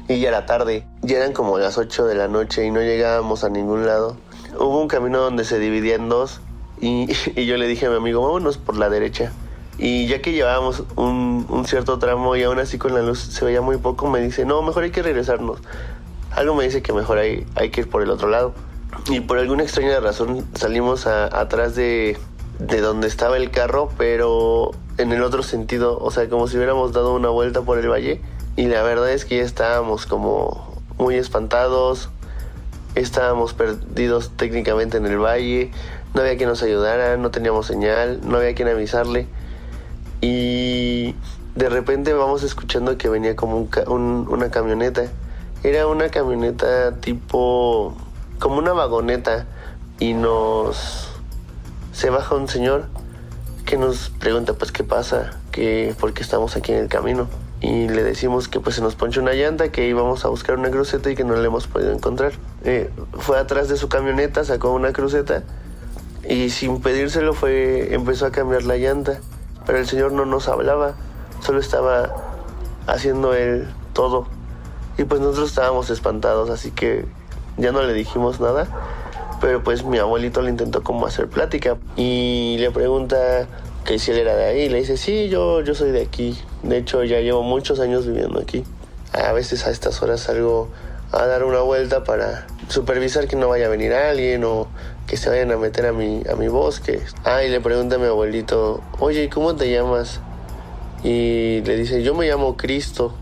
Y 0.07 0.19
ya 0.19 0.29
era 0.29 0.47
tarde, 0.47 0.83
ya 1.03 1.17
eran 1.17 1.33
como 1.33 1.59
las 1.59 1.77
8 1.77 2.05
de 2.07 2.15
la 2.15 2.27
noche 2.27 2.65
y 2.65 2.71
no 2.71 2.81
llegábamos 2.81 3.43
a 3.43 3.49
ningún 3.49 3.85
lado. 3.85 4.17
Hubo 4.57 4.81
un 4.81 4.87
camino 4.87 5.19
donde 5.19 5.45
se 5.45 5.59
dividía 5.59 5.93
en 5.93 6.09
dos 6.09 6.41
y, 6.81 7.07
y 7.39 7.45
yo 7.45 7.55
le 7.57 7.67
dije 7.67 7.85
a 7.85 7.91
mi 7.91 7.97
amigo, 7.97 8.23
vámonos 8.23 8.57
por 8.57 8.77
la 8.77 8.89
derecha. 8.89 9.31
Y 9.77 10.07
ya 10.07 10.19
que 10.23 10.31
llevábamos 10.31 10.85
un, 10.95 11.45
un, 11.47 11.67
cierto 11.67 11.99
tramo 11.99 12.35
y 12.35 12.41
aún 12.41 12.57
así 12.57 12.79
con 12.79 12.95
la 12.95 13.03
luz 13.03 13.19
se 13.19 13.45
veía 13.45 13.61
muy 13.61 13.77
poco, 13.77 14.09
me 14.09 14.19
dice, 14.21 14.43
no, 14.43 14.63
mejor 14.63 14.85
hay 14.85 14.91
que 14.91 15.03
regresarnos 15.03 15.59
algo 16.35 16.55
me 16.55 16.63
dice 16.63 16.81
que 16.81 16.93
mejor 16.93 17.17
hay, 17.17 17.45
hay 17.55 17.69
que 17.69 17.81
ir 17.81 17.89
por 17.89 18.01
el 18.01 18.09
otro 18.09 18.29
lado. 18.29 18.53
Y 19.09 19.21
por 19.21 19.37
alguna 19.37 19.63
extraña 19.63 19.99
razón 19.99 20.47
salimos 20.55 21.07
atrás 21.07 21.75
de, 21.75 22.17
de 22.59 22.81
donde 22.81 23.07
estaba 23.07 23.37
el 23.37 23.51
carro, 23.51 23.89
pero 23.97 24.71
en 24.97 25.11
el 25.11 25.23
otro 25.23 25.43
sentido, 25.43 25.97
o 25.99 26.11
sea, 26.11 26.29
como 26.29 26.47
si 26.47 26.57
hubiéramos 26.57 26.93
dado 26.93 27.13
una 27.13 27.29
vuelta 27.29 27.61
por 27.61 27.77
el 27.79 27.89
valle. 27.89 28.21
Y 28.55 28.67
la 28.67 28.83
verdad 28.83 29.11
es 29.11 29.25
que 29.25 29.37
ya 29.37 29.43
estábamos 29.43 30.05
como 30.05 30.81
muy 30.97 31.15
espantados, 31.15 32.09
estábamos 32.95 33.53
perdidos 33.53 34.31
técnicamente 34.37 34.97
en 34.97 35.05
el 35.05 35.17
valle, 35.17 35.71
no 36.13 36.21
había 36.21 36.37
quien 36.37 36.49
nos 36.49 36.61
ayudara, 36.61 37.17
no 37.17 37.31
teníamos 37.31 37.65
señal, 37.65 38.21
no 38.23 38.37
había 38.37 38.53
quien 38.53 38.67
avisarle. 38.67 39.27
Y 40.21 41.15
de 41.55 41.69
repente 41.69 42.13
vamos 42.13 42.43
escuchando 42.43 42.97
que 42.97 43.09
venía 43.09 43.35
como 43.35 43.67
un, 43.87 44.27
una 44.29 44.51
camioneta 44.51 45.09
era 45.63 45.87
una 45.87 46.09
camioneta 46.09 46.97
tipo, 46.99 47.95
como 48.43 48.57
una 48.57 48.73
vagoneta 48.73 49.45
y 49.99 50.13
nos, 50.13 51.07
se 51.93 52.09
baja 52.09 52.35
un 52.35 52.49
señor 52.49 52.87
que 53.63 53.77
nos 53.77 54.09
pregunta 54.09 54.51
pues 54.51 54.73
qué 54.73 54.83
pasa, 54.83 55.39
que 55.53 55.95
por 55.97 56.11
qué 56.11 56.23
estamos 56.23 56.57
aquí 56.57 56.73
en 56.73 56.79
el 56.79 56.89
camino. 56.89 57.29
Y 57.61 57.87
le 57.87 58.03
decimos 58.03 58.49
que 58.49 58.59
pues 58.59 58.75
se 58.75 58.81
nos 58.81 58.95
ponchó 58.95 59.21
una 59.21 59.31
llanta, 59.31 59.71
que 59.71 59.87
íbamos 59.87 60.25
a 60.25 60.27
buscar 60.27 60.59
una 60.59 60.69
cruceta 60.71 61.09
y 61.09 61.15
que 61.15 61.23
no 61.23 61.37
la 61.37 61.45
hemos 61.45 61.67
podido 61.67 61.93
encontrar. 61.93 62.33
Eh, 62.65 62.89
fue 63.13 63.39
atrás 63.39 63.69
de 63.69 63.77
su 63.77 63.87
camioneta, 63.87 64.43
sacó 64.43 64.73
una 64.73 64.91
cruceta 64.91 65.43
y 66.27 66.49
sin 66.49 66.81
pedírselo 66.81 67.33
fue, 67.33 67.93
empezó 67.93 68.25
a 68.25 68.33
cambiar 68.33 68.63
la 68.63 68.75
llanta. 68.75 69.21
Pero 69.65 69.77
el 69.77 69.87
señor 69.87 70.11
no 70.11 70.25
nos 70.25 70.49
hablaba, 70.49 70.95
solo 71.39 71.61
estaba 71.61 72.13
haciendo 72.87 73.33
él 73.35 73.69
todo. 73.93 74.27
Y 74.97 75.05
pues 75.05 75.21
nosotros 75.21 75.47
estábamos 75.47 75.89
espantados, 75.89 76.49
así 76.49 76.71
que 76.71 77.05
ya 77.57 77.71
no 77.71 77.83
le 77.83 77.93
dijimos 77.93 78.39
nada. 78.39 78.67
pero 79.41 79.63
pues 79.63 79.83
mi 79.83 79.97
abuelito 79.97 80.41
le 80.41 80.49
intentó 80.49 80.83
como 80.83 81.05
hacer 81.05 81.27
plática 81.27 81.77
y 81.97 82.55
le 82.59 82.71
pregunta 82.71 83.47
que 83.83 83.99
si 83.99 84.11
él 84.11 84.17
era 84.17 84.35
de 84.35 84.45
ahí. 84.45 84.69
Le 84.69 84.79
dice, 84.79 84.97
sí, 84.97 85.29
yo, 85.29 85.61
yo 85.61 85.75
soy 85.75 85.91
de 85.91 86.01
aquí. 86.01 86.37
De 86.63 86.77
hecho, 86.77 87.03
ya 87.03 87.19
llevo 87.19 87.43
muchos 87.43 87.79
años 87.79 88.07
viviendo 88.07 88.39
aquí. 88.39 88.63
A 89.11 89.33
veces 89.33 89.65
a 89.67 89.71
estas 89.71 90.01
horas 90.01 90.21
salgo 90.21 90.69
a 91.11 91.25
dar 91.27 91.43
una 91.43 91.59
vuelta 91.59 92.03
para 92.03 92.47
supervisar 92.69 93.27
que 93.27 93.35
no 93.35 93.49
vaya 93.49 93.67
a 93.67 93.69
venir 93.69 93.93
alguien 93.93 94.43
o 94.45 94.67
que 95.05 95.17
se 95.17 95.29
vayan 95.29 95.51
a 95.51 95.57
meter 95.57 95.85
a 95.85 95.93
mi, 95.93 96.23
a 96.31 96.35
mi 96.35 96.47
bosque. 96.47 97.01
Ah, 97.23 97.43
y 97.43 97.49
le 97.49 97.61
pregunta 97.61 97.95
a 97.95 97.99
mi 97.99 98.05
abuelito, 98.05 98.81
oye, 98.99 99.29
¿cómo 99.29 99.55
te 99.55 99.69
llamas? 99.69 100.21
Y 101.03 101.61
le 101.61 101.75
dice, 101.75 102.01
yo 102.01 102.15
me 102.15 102.27
llamo 102.27 102.55
Cristo. 102.57 103.13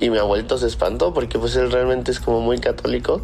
Y 0.00 0.10
mi 0.10 0.18
abuelito 0.18 0.56
se 0.58 0.66
espantó 0.66 1.12
porque 1.12 1.38
pues 1.38 1.54
él 1.56 1.70
realmente 1.70 2.10
es 2.10 2.20
como 2.20 2.40
muy 2.40 2.58
católico. 2.58 3.20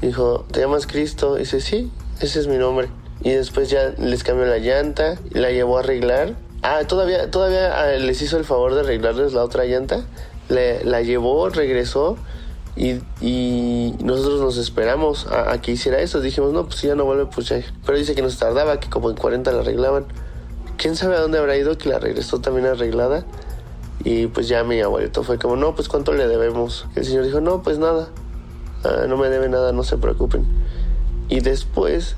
Dijo, 0.00 0.46
¿te 0.50 0.60
llamas 0.60 0.86
Cristo? 0.86 1.36
Y 1.36 1.40
dice, 1.40 1.60
sí, 1.60 1.90
ese 2.20 2.38
es 2.38 2.46
mi 2.46 2.56
nombre. 2.56 2.88
Y 3.22 3.30
después 3.30 3.68
ya 3.68 3.94
les 3.98 4.22
cambió 4.22 4.46
la 4.46 4.58
llanta, 4.58 5.18
la 5.30 5.50
llevó 5.50 5.76
a 5.76 5.80
arreglar. 5.80 6.36
Ah, 6.62 6.82
todavía, 6.86 7.30
todavía 7.30 7.80
ah, 7.80 7.90
les 7.98 8.22
hizo 8.22 8.38
el 8.38 8.44
favor 8.44 8.74
de 8.74 8.80
arreglarles 8.80 9.32
la 9.32 9.42
otra 9.42 9.64
llanta. 9.64 10.04
Le, 10.48 10.84
la 10.84 11.02
llevó, 11.02 11.48
regresó 11.50 12.16
y, 12.78 13.00
y, 13.20 13.94
nosotros 14.00 14.40
nos 14.40 14.56
esperamos 14.56 15.26
a, 15.26 15.60
que 15.60 15.72
hiciera 15.72 15.98
eso. 16.00 16.20
Dijimos, 16.20 16.52
no, 16.52 16.66
pues 16.66 16.80
ya 16.80 16.94
no 16.94 17.04
vuelve, 17.04 17.26
pues 17.26 17.48
ya. 17.48 17.60
Pero 17.84 17.98
dice 17.98 18.14
que 18.14 18.22
nos 18.22 18.38
tardaba, 18.38 18.78
que 18.78 18.88
como 18.88 19.10
en 19.10 19.16
40 19.16 19.50
la 19.50 19.60
arreglaban. 19.60 20.06
¿Quién 20.76 20.94
sabe 20.94 21.16
a 21.16 21.20
dónde 21.20 21.38
habrá 21.38 21.56
ido 21.56 21.76
que 21.76 21.88
la 21.88 21.98
regresó 21.98 22.40
también 22.40 22.66
arreglada? 22.66 23.24
Y 24.04 24.28
pues 24.28 24.48
ya 24.48 24.64
mi 24.64 24.80
abuelito 24.80 25.22
fue 25.22 25.38
como, 25.38 25.56
no, 25.56 25.74
pues 25.74 25.88
cuánto 25.88 26.12
le 26.12 26.28
debemos. 26.28 26.86
el 26.94 27.04
señor 27.04 27.24
dijo, 27.24 27.40
no, 27.40 27.62
pues 27.62 27.78
nada, 27.78 28.08
ah, 28.84 29.06
no 29.08 29.16
me 29.16 29.28
debe 29.28 29.48
nada, 29.48 29.72
no 29.72 29.82
se 29.82 29.96
preocupen. 29.96 30.46
Y 31.28 31.40
después 31.40 32.16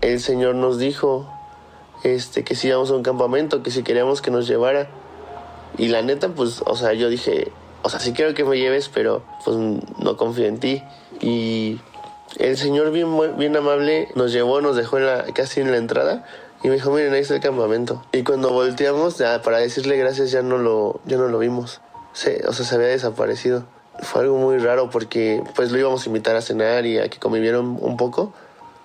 el 0.00 0.20
señor 0.20 0.54
nos 0.54 0.78
dijo 0.78 1.28
este, 2.04 2.44
que 2.44 2.54
si 2.54 2.68
íbamos 2.68 2.90
a 2.90 2.94
un 2.94 3.02
campamento, 3.02 3.62
que 3.62 3.70
si 3.70 3.82
queríamos 3.82 4.20
que 4.22 4.30
nos 4.30 4.46
llevara. 4.46 4.88
Y 5.78 5.88
la 5.88 6.02
neta, 6.02 6.28
pues, 6.28 6.62
o 6.66 6.76
sea, 6.76 6.92
yo 6.92 7.08
dije, 7.08 7.50
o 7.82 7.88
sea, 7.88 7.98
sí 8.00 8.12
quiero 8.12 8.34
que 8.34 8.44
me 8.44 8.58
lleves, 8.58 8.88
pero 8.88 9.22
pues 9.44 9.56
no 9.56 10.16
confío 10.16 10.46
en 10.46 10.58
ti. 10.58 10.82
Y 11.20 11.80
el 12.38 12.56
señor 12.56 12.90
bien, 12.90 13.08
bien 13.38 13.56
amable 13.56 14.08
nos 14.14 14.32
llevó, 14.32 14.60
nos 14.60 14.76
dejó 14.76 14.98
en 14.98 15.06
la, 15.06 15.24
casi 15.32 15.60
en 15.60 15.70
la 15.70 15.78
entrada 15.78 16.24
y 16.62 16.68
me 16.68 16.74
dijo, 16.74 16.90
miren, 16.90 17.12
ahí 17.12 17.20
está 17.20 17.34
el 17.34 17.40
campamento. 17.40 18.04
Y 18.12 18.22
cuando 18.22 18.50
volteamos, 18.50 19.18
ya, 19.18 19.42
para 19.42 19.58
decirle 19.58 19.96
gracias, 19.96 20.30
ya 20.30 20.42
no 20.42 20.58
lo, 20.58 21.00
ya 21.04 21.16
no 21.16 21.28
lo 21.28 21.38
vimos. 21.38 21.80
Se, 22.12 22.46
o 22.46 22.52
sea, 22.52 22.64
se 22.64 22.74
había 22.74 22.88
desaparecido. 22.88 23.64
Fue 24.00 24.22
algo 24.22 24.36
muy 24.36 24.58
raro 24.58 24.90
porque 24.90 25.42
pues 25.54 25.70
lo 25.70 25.78
íbamos 25.78 26.04
a 26.04 26.08
invitar 26.08 26.36
a 26.36 26.40
cenar 26.40 26.86
y 26.86 26.98
a 26.98 27.08
que 27.08 27.18
convivieron 27.18 27.78
un 27.80 27.96
poco, 27.96 28.32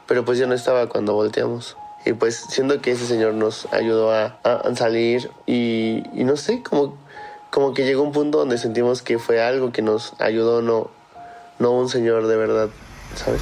pero 0.08 0.26
pues 0.26 0.38
ya 0.38 0.48
no 0.48 0.54
estaba 0.54 0.88
cuando 0.88 1.14
volteamos. 1.14 1.78
Y 2.06 2.14
pues 2.14 2.36
siendo 2.50 2.82
que 2.82 2.92
ese 2.92 3.06
señor 3.06 3.34
nos 3.34 3.72
ayudó 3.74 4.12
a, 4.12 4.38
a 4.44 4.76
salir 4.76 5.30
y, 5.46 6.04
y 6.14 6.24
no 6.24 6.38
sé, 6.38 6.64
como 6.64 6.98
como 7.52 7.74
que 7.74 7.86
llegó 7.86 8.04
un 8.04 8.12
punto 8.12 8.40
donde 8.40 8.58
sentimos 8.58 9.02
que 9.02 9.20
fue 9.20 9.42
algo 9.42 9.72
que 9.72 9.82
nos 9.82 10.14
ayudó, 10.20 10.62
no, 10.62 10.90
no 11.60 11.72
un 11.72 11.90
señor 11.90 12.28
de 12.28 12.38
verdad, 12.38 12.70
¿sabes? 13.16 13.42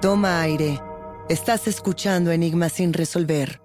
Toma 0.00 0.40
aire. 0.42 0.80
Estás 1.28 1.66
escuchando 1.66 2.30
Enigmas 2.30 2.74
sin 2.74 2.92
resolver. 2.92 3.60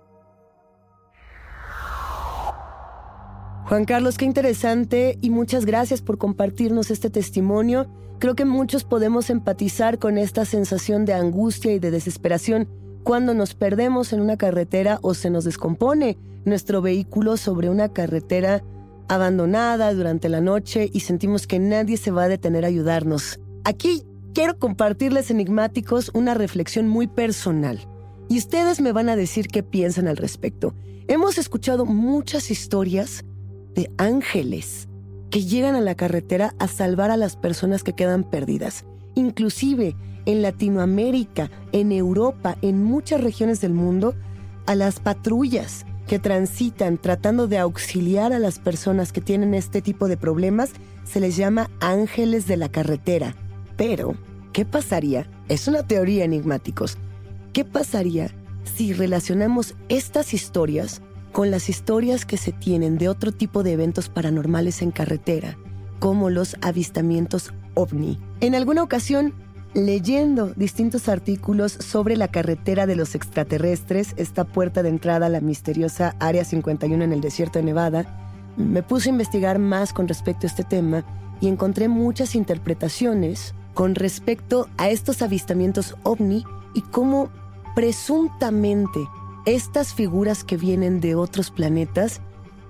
Juan 3.67 3.86
Carlos, 3.86 4.17
qué 4.17 4.26
interesante 4.26 5.19
y 5.22 5.30
muchas 5.30 5.65
gracias 5.65 6.02
por 6.02 6.17
compartirnos 6.17 6.89
este 6.89 7.12
testimonio. 7.12 7.88
Creo 8.17 8.34
que 8.34 8.46
muchos 8.46 8.84
podemos 8.84 9.30
empatizar 9.30 10.00
con 10.00 10.17
esta 10.17 10.43
sensación 10.43 11.06
de 11.06 11.13
angustia 11.13 11.72
y 11.72 11.78
de 11.78 11.91
desesperación 11.91 12.67
cuando 13.04 13.36
nos 13.36 13.54
perdemos 13.54 14.12
en 14.12 14.19
una 14.19 14.36
carretera 14.36 14.98
o 15.04 15.13
se 15.13 15.30
nos 15.30 15.43
descompone 15.43 16.17
nuestro 16.46 16.82
vehículo 16.82 17.38
sobre 17.38 17.69
una 17.69 17.93
carretera 17.93 18.63
abandonada 19.08 19.93
durante 19.93 20.30
la 20.30 20.41
noche 20.41 20.89
y 20.91 21.02
sentimos 21.02 21.46
que 21.46 21.60
nadie 21.60 21.98
se 21.98 22.10
va 22.10 22.24
a 22.24 22.28
detener 22.28 22.65
a 22.65 22.69
ayudarnos. 22.69 23.39
Aquí 23.65 24.04
quiero 24.34 24.58
compartirles 24.58 25.30
enigmáticos 25.32 26.12
una 26.13 26.34
reflexión 26.34 26.88
muy 26.88 27.08
personal 27.08 27.80
y 28.30 28.38
ustedes 28.38 28.82
me 28.82 28.91
van 28.91 29.10
a 29.10 29.15
decir 29.15 29.48
qué 29.48 29.63
piensan 29.63 30.08
al 30.08 30.17
respecto. 30.17 30.74
Hemos 31.08 31.38
escuchado 31.38 31.86
muchas 31.86 32.50
historias 32.50 33.24
de 33.76 33.91
ángeles 33.98 34.88
que 35.30 35.43
llegan 35.43 35.76
a 35.76 35.82
la 35.82 35.96
carretera 35.96 36.56
a 36.60 36.67
salvar 36.67 37.12
a 37.12 37.17
las 37.17 37.36
personas 37.36 37.84
que 37.84 37.93
quedan 37.93 38.24
perdidas. 38.24 38.86
Inclusive 39.15 39.96
en 40.26 40.41
Latinoamérica, 40.41 41.52
en 41.72 41.91
Europa, 41.91 42.58
en 42.62 42.84
muchas 42.84 43.22
regiones 43.22 43.62
del 43.62 43.74
mundo, 43.74 44.15
a 44.65 44.76
las 44.76 45.00
patrullas 45.00 45.86
que 46.08 46.19
transitan 46.19 46.98
tratando 46.98 47.48
de 47.48 47.58
auxiliar 47.58 48.34
a 48.34 48.39
las 48.39 48.60
personas 48.60 49.12
que 49.12 49.22
tienen 49.22 49.54
este 49.54 49.82
tipo 49.82 50.08
de 50.08 50.17
problemas, 50.17 50.72
se 51.04 51.19
les 51.19 51.36
llama 51.36 51.69
ángeles 51.82 52.48
de 52.48 52.58
la 52.58 52.69
carretera. 52.69 53.36
Pero, 53.78 54.16
¿qué 54.52 54.66
pasaría? 54.66 55.28
Es 55.50 55.68
una 55.68 55.84
teoría 55.84 56.26
enigmáticos. 56.26 56.98
¿Qué 57.54 57.66
pasaría 57.66 58.32
si 58.64 58.94
relacionamos 58.94 59.76
estas 59.90 60.34
historias 60.34 61.02
con 61.32 61.52
las 61.52 61.68
historias 61.68 62.26
que 62.26 62.38
se 62.38 62.52
tienen 62.52 62.98
de 62.98 63.10
otro 63.10 63.32
tipo 63.32 63.64
de 63.64 63.74
eventos 63.74 64.08
paranormales 64.08 64.82
en 64.82 64.92
carretera, 64.92 65.58
como 66.00 66.30
los 66.30 66.56
avistamientos 66.62 67.54
ovni. 67.74 68.20
En 68.40 68.56
alguna 68.56 68.84
ocasión, 68.84 69.34
leyendo 69.74 70.54
distintos 70.56 71.10
artículos 71.10 71.72
sobre 71.72 72.16
la 72.18 72.28
carretera 72.28 72.86
de 72.86 72.96
los 72.96 73.16
extraterrestres, 73.16 74.14
esta 74.16 74.44
puerta 74.44 74.84
de 74.84 74.90
entrada 74.90 75.26
a 75.26 75.30
la 75.30 75.42
misteriosa 75.42 76.16
Área 76.20 76.46
51 76.46 77.04
en 77.04 77.14
el 77.14 77.22
desierto 77.22 77.58
de 77.60 77.66
Nevada, 77.66 78.20
me 78.56 78.84
puse 78.84 79.10
a 79.10 79.14
investigar 79.14 79.58
más 79.58 79.92
con 79.92 80.08
respecto 80.08 80.46
a 80.46 80.50
este 80.50 80.64
tema 80.64 81.04
y 81.42 81.48
encontré 81.48 81.88
muchas 81.88 82.36
interpretaciones 82.36 83.56
con 83.74 83.96
respecto 83.96 84.68
a 84.78 84.90
estos 84.90 85.22
avistamientos 85.22 85.96
ovni 86.04 86.46
y 86.74 86.82
cómo 86.82 87.30
presuntamente 87.76 89.00
estas 89.46 89.94
figuras 89.94 90.44
que 90.44 90.58
vienen 90.58 91.02
de 91.02 91.16
otros 91.16 91.52
planetas 91.52 92.22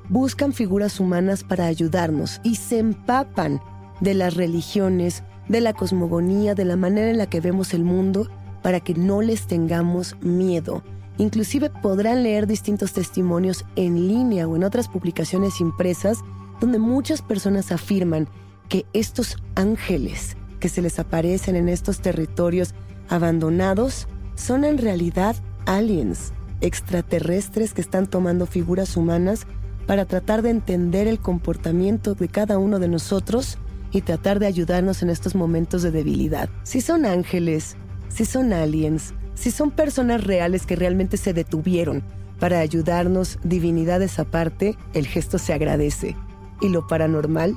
buscan 0.10 0.54
figuras 0.54 1.00
humanas 1.00 1.44
para 1.44 1.66
ayudarnos 1.66 2.42
y 2.44 2.56
se 2.56 2.80
empapan 2.80 3.62
de 4.00 4.14
las 4.14 4.36
religiones, 4.36 5.24
de 5.48 5.62
la 5.62 5.74
cosmogonía, 5.74 6.56
de 6.56 6.66
la 6.66 6.76
manera 6.76 7.10
en 7.10 7.18
la 7.18 7.28
que 7.28 7.42
vemos 7.42 7.74
el 7.74 7.84
mundo, 7.84 8.30
para 8.62 8.80
que 8.80 8.94
no 8.94 9.22
les 9.22 9.46
tengamos 9.48 10.16
miedo. 10.22 10.84
Inclusive 11.18 11.70
podrán 11.70 12.24
leer 12.24 12.48
distintos 12.48 12.94
testimonios 12.94 13.66
en 13.76 14.08
línea 14.08 14.48
o 14.48 14.56
en 14.56 14.64
otras 14.64 14.88
publicaciones 14.88 15.62
impresas 15.62 16.20
donde 16.60 16.80
muchas 16.80 17.22
personas 17.22 17.72
afirman 17.72 18.28
que 18.68 18.86
estos 18.94 19.38
ángeles 19.56 20.38
que 20.64 20.70
se 20.70 20.82
les 20.82 20.98
aparecen 20.98 21.58
en 21.58 21.68
estos 21.68 22.00
territorios 22.00 22.74
abandonados 23.10 24.08
son 24.36 24.64
en 24.64 24.78
realidad 24.78 25.36
aliens, 25.66 26.32
extraterrestres 26.62 27.74
que 27.74 27.82
están 27.82 28.08
tomando 28.08 28.46
figuras 28.46 28.96
humanas 28.96 29.46
para 29.88 30.06
tratar 30.06 30.42
de 30.42 30.52
entender 30.52 31.10
el 31.10 31.20
comportamiento 31.20 32.16
de 32.16 32.30
cada 32.30 32.60
uno 32.60 32.80
de 32.80 32.88
nosotros 32.88 33.58
y 33.92 34.04
tratar 34.04 34.40
de 34.40 34.46
ayudarnos 34.46 35.04
en 35.04 35.10
estos 35.10 35.36
momentos 35.36 35.84
de 35.84 35.92
debilidad. 35.92 36.48
Si 36.64 36.80
son 36.80 37.06
ángeles, 37.06 37.76
si 38.08 38.24
son 38.24 38.54
aliens, 38.54 39.14
si 39.36 39.52
son 39.52 39.70
personas 39.70 40.24
reales 40.24 40.66
que 40.66 40.78
realmente 40.78 41.18
se 41.18 41.34
detuvieron 41.34 42.04
para 42.40 42.60
ayudarnos, 42.60 43.38
divinidades 43.44 44.18
aparte, 44.18 44.78
el 44.94 45.08
gesto 45.08 45.40
se 45.40 45.52
agradece. 45.52 46.16
Y 46.62 46.70
lo 46.70 46.88
paranormal, 46.88 47.54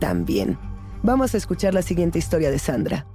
también. 0.00 0.56
Vamos 1.02 1.34
a 1.34 1.36
escuchar 1.36 1.74
la 1.74 1.82
siguiente 1.82 2.18
historia 2.18 2.50
de 2.50 2.58
Sandra. 2.58 3.06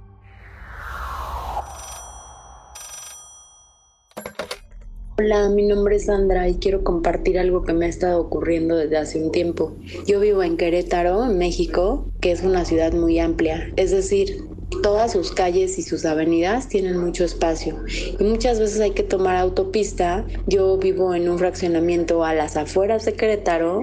Hola, 5.18 5.50
mi 5.50 5.66
nombre 5.66 5.96
es 5.96 6.06
Sandra 6.06 6.48
y 6.48 6.56
quiero 6.56 6.82
compartir 6.82 7.38
algo 7.38 7.62
que 7.62 7.72
me 7.72 7.86
ha 7.86 7.88
estado 7.88 8.20
ocurriendo 8.20 8.76
desde 8.76 8.96
hace 8.96 9.22
un 9.22 9.30
tiempo. 9.30 9.76
Yo 10.06 10.18
vivo 10.20 10.42
en 10.42 10.56
Querétaro, 10.56 11.24
en 11.24 11.38
México, 11.38 12.06
que 12.20 12.32
es 12.32 12.42
una 12.42 12.64
ciudad 12.64 12.92
muy 12.92 13.20
amplia, 13.20 13.70
es 13.76 13.90
decir, 13.90 14.42
todas 14.80 15.12
sus 15.12 15.32
calles 15.32 15.78
y 15.78 15.82
sus 15.82 16.04
avenidas 16.04 16.68
tienen 16.68 16.98
mucho 16.98 17.24
espacio 17.24 17.76
y 18.18 18.22
muchas 18.24 18.58
veces 18.58 18.80
hay 18.80 18.92
que 18.92 19.02
tomar 19.02 19.36
autopista. 19.36 20.24
Yo 20.46 20.76
vivo 20.78 21.14
en 21.14 21.28
un 21.28 21.38
fraccionamiento 21.38 22.24
a 22.24 22.34
las 22.34 22.56
afueras 22.56 23.04
de 23.04 23.14
Querétaro 23.14 23.82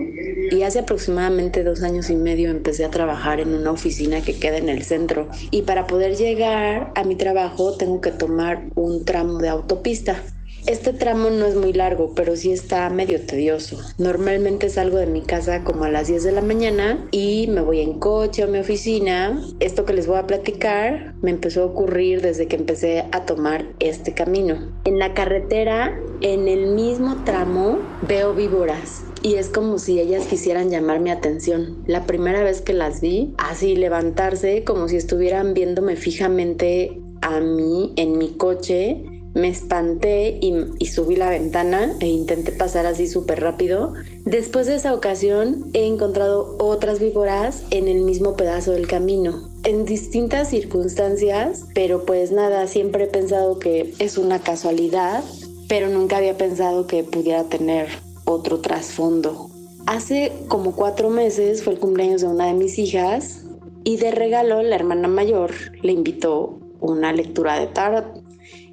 y 0.51 0.63
hace 0.63 0.79
aproximadamente 0.79 1.63
dos 1.63 1.83
años 1.83 2.09
y 2.09 2.15
medio 2.15 2.49
empecé 2.49 2.85
a 2.85 2.89
trabajar 2.89 3.39
en 3.39 3.53
una 3.53 3.71
oficina 3.71 4.21
que 4.21 4.39
queda 4.39 4.57
en 4.57 4.69
el 4.69 4.83
centro 4.83 5.29
y 5.51 5.63
para 5.63 5.87
poder 5.87 6.15
llegar 6.15 6.91
a 6.95 7.03
mi 7.03 7.15
trabajo 7.15 7.75
tengo 7.77 8.01
que 8.01 8.11
tomar 8.11 8.63
un 8.75 9.05
tramo 9.05 9.39
de 9.39 9.49
autopista. 9.49 10.23
Este 10.69 10.93
tramo 10.93 11.31
no 11.31 11.47
es 11.47 11.55
muy 11.55 11.73
largo, 11.73 12.13
pero 12.13 12.35
sí 12.35 12.51
está 12.51 12.87
medio 12.91 13.19
tedioso. 13.25 13.79
Normalmente 13.97 14.69
salgo 14.69 14.97
de 14.97 15.07
mi 15.07 15.21
casa 15.21 15.63
como 15.63 15.85
a 15.85 15.89
las 15.89 16.09
10 16.09 16.23
de 16.25 16.31
la 16.31 16.43
mañana 16.43 17.07
y 17.09 17.47
me 17.47 17.61
voy 17.61 17.79
en 17.79 17.97
coche 17.97 18.43
a 18.43 18.45
mi 18.45 18.59
oficina. 18.59 19.41
Esto 19.59 19.83
que 19.83 19.93
les 19.93 20.05
voy 20.05 20.17
a 20.19 20.27
platicar 20.27 21.15
me 21.23 21.31
empezó 21.31 21.63
a 21.63 21.65
ocurrir 21.65 22.21
desde 22.21 22.45
que 22.45 22.55
empecé 22.55 23.03
a 23.11 23.25
tomar 23.25 23.65
este 23.79 24.13
camino. 24.13 24.71
En 24.85 24.99
la 24.99 25.15
carretera, 25.15 25.99
en 26.21 26.47
el 26.47 26.67
mismo 26.67 27.23
tramo, 27.23 27.79
veo 28.07 28.35
víboras 28.35 29.01
y 29.23 29.37
es 29.37 29.49
como 29.49 29.79
si 29.79 29.99
ellas 29.99 30.27
quisieran 30.27 30.69
llamar 30.69 30.99
mi 30.99 31.09
atención. 31.09 31.83
La 31.87 32.05
primera 32.05 32.43
vez 32.43 32.61
que 32.61 32.73
las 32.73 33.01
vi, 33.01 33.33
así 33.39 33.75
levantarse 33.75 34.63
como 34.65 34.87
si 34.87 34.97
estuvieran 34.97 35.55
viéndome 35.55 35.95
fijamente 35.95 37.01
a 37.21 37.39
mí 37.39 37.91
en 37.95 38.19
mi 38.19 38.29
coche 38.37 39.03
me 39.33 39.49
espanté 39.49 40.39
y, 40.41 40.85
subí 40.87 41.15
la 41.15 41.29
ventana 41.29 41.95
e 41.99 42.07
intenté 42.07 42.51
pasar 42.51 42.85
así 42.85 43.07
súper 43.07 43.41
rápido. 43.41 43.93
Después 44.25 44.67
de 44.67 44.75
esa 44.75 44.93
ocasión 44.93 45.65
he 45.73 45.85
encontrado 45.85 46.55
otras 46.59 46.99
víboras 46.99 47.63
en 47.71 47.87
el 47.87 48.01
mismo 48.01 48.35
pedazo 48.35 48.71
del 48.71 48.87
camino, 48.87 49.49
en 49.63 49.85
distintas 49.85 50.49
circunstancias, 50.49 51.65
pero 51.73 52.05
pues 52.05 52.31
nada, 52.31 52.67
siempre 52.67 53.05
he 53.05 53.07
pensado 53.07 53.59
que 53.59 53.93
es 53.99 54.17
una 54.17 54.39
casualidad, 54.39 55.23
pero 55.67 55.89
nunca 55.89 56.17
había 56.17 56.37
pensado 56.37 56.87
que 56.87 57.03
pudiera 57.03 57.43
tener 57.43 57.87
otro 58.25 58.59
trasfondo. 58.59 59.49
Hace 59.85 60.33
como 60.47 60.75
cuatro 60.75 61.09
meses 61.09 61.63
fue 61.63 61.73
el 61.73 61.79
cumpleaños 61.79 62.21
de 62.21 62.27
una 62.27 62.47
de 62.47 62.53
mis 62.53 62.77
hijas 62.77 63.43
y 63.83 63.97
de 63.97 64.11
regalo 64.11 64.61
la 64.61 64.75
hermana 64.75 65.07
mayor 65.07 65.51
le 65.81 65.93
invitó 65.93 66.59
una 66.79 67.11
lectura 67.11 67.59
de 67.59 67.67
tarot 67.67 68.28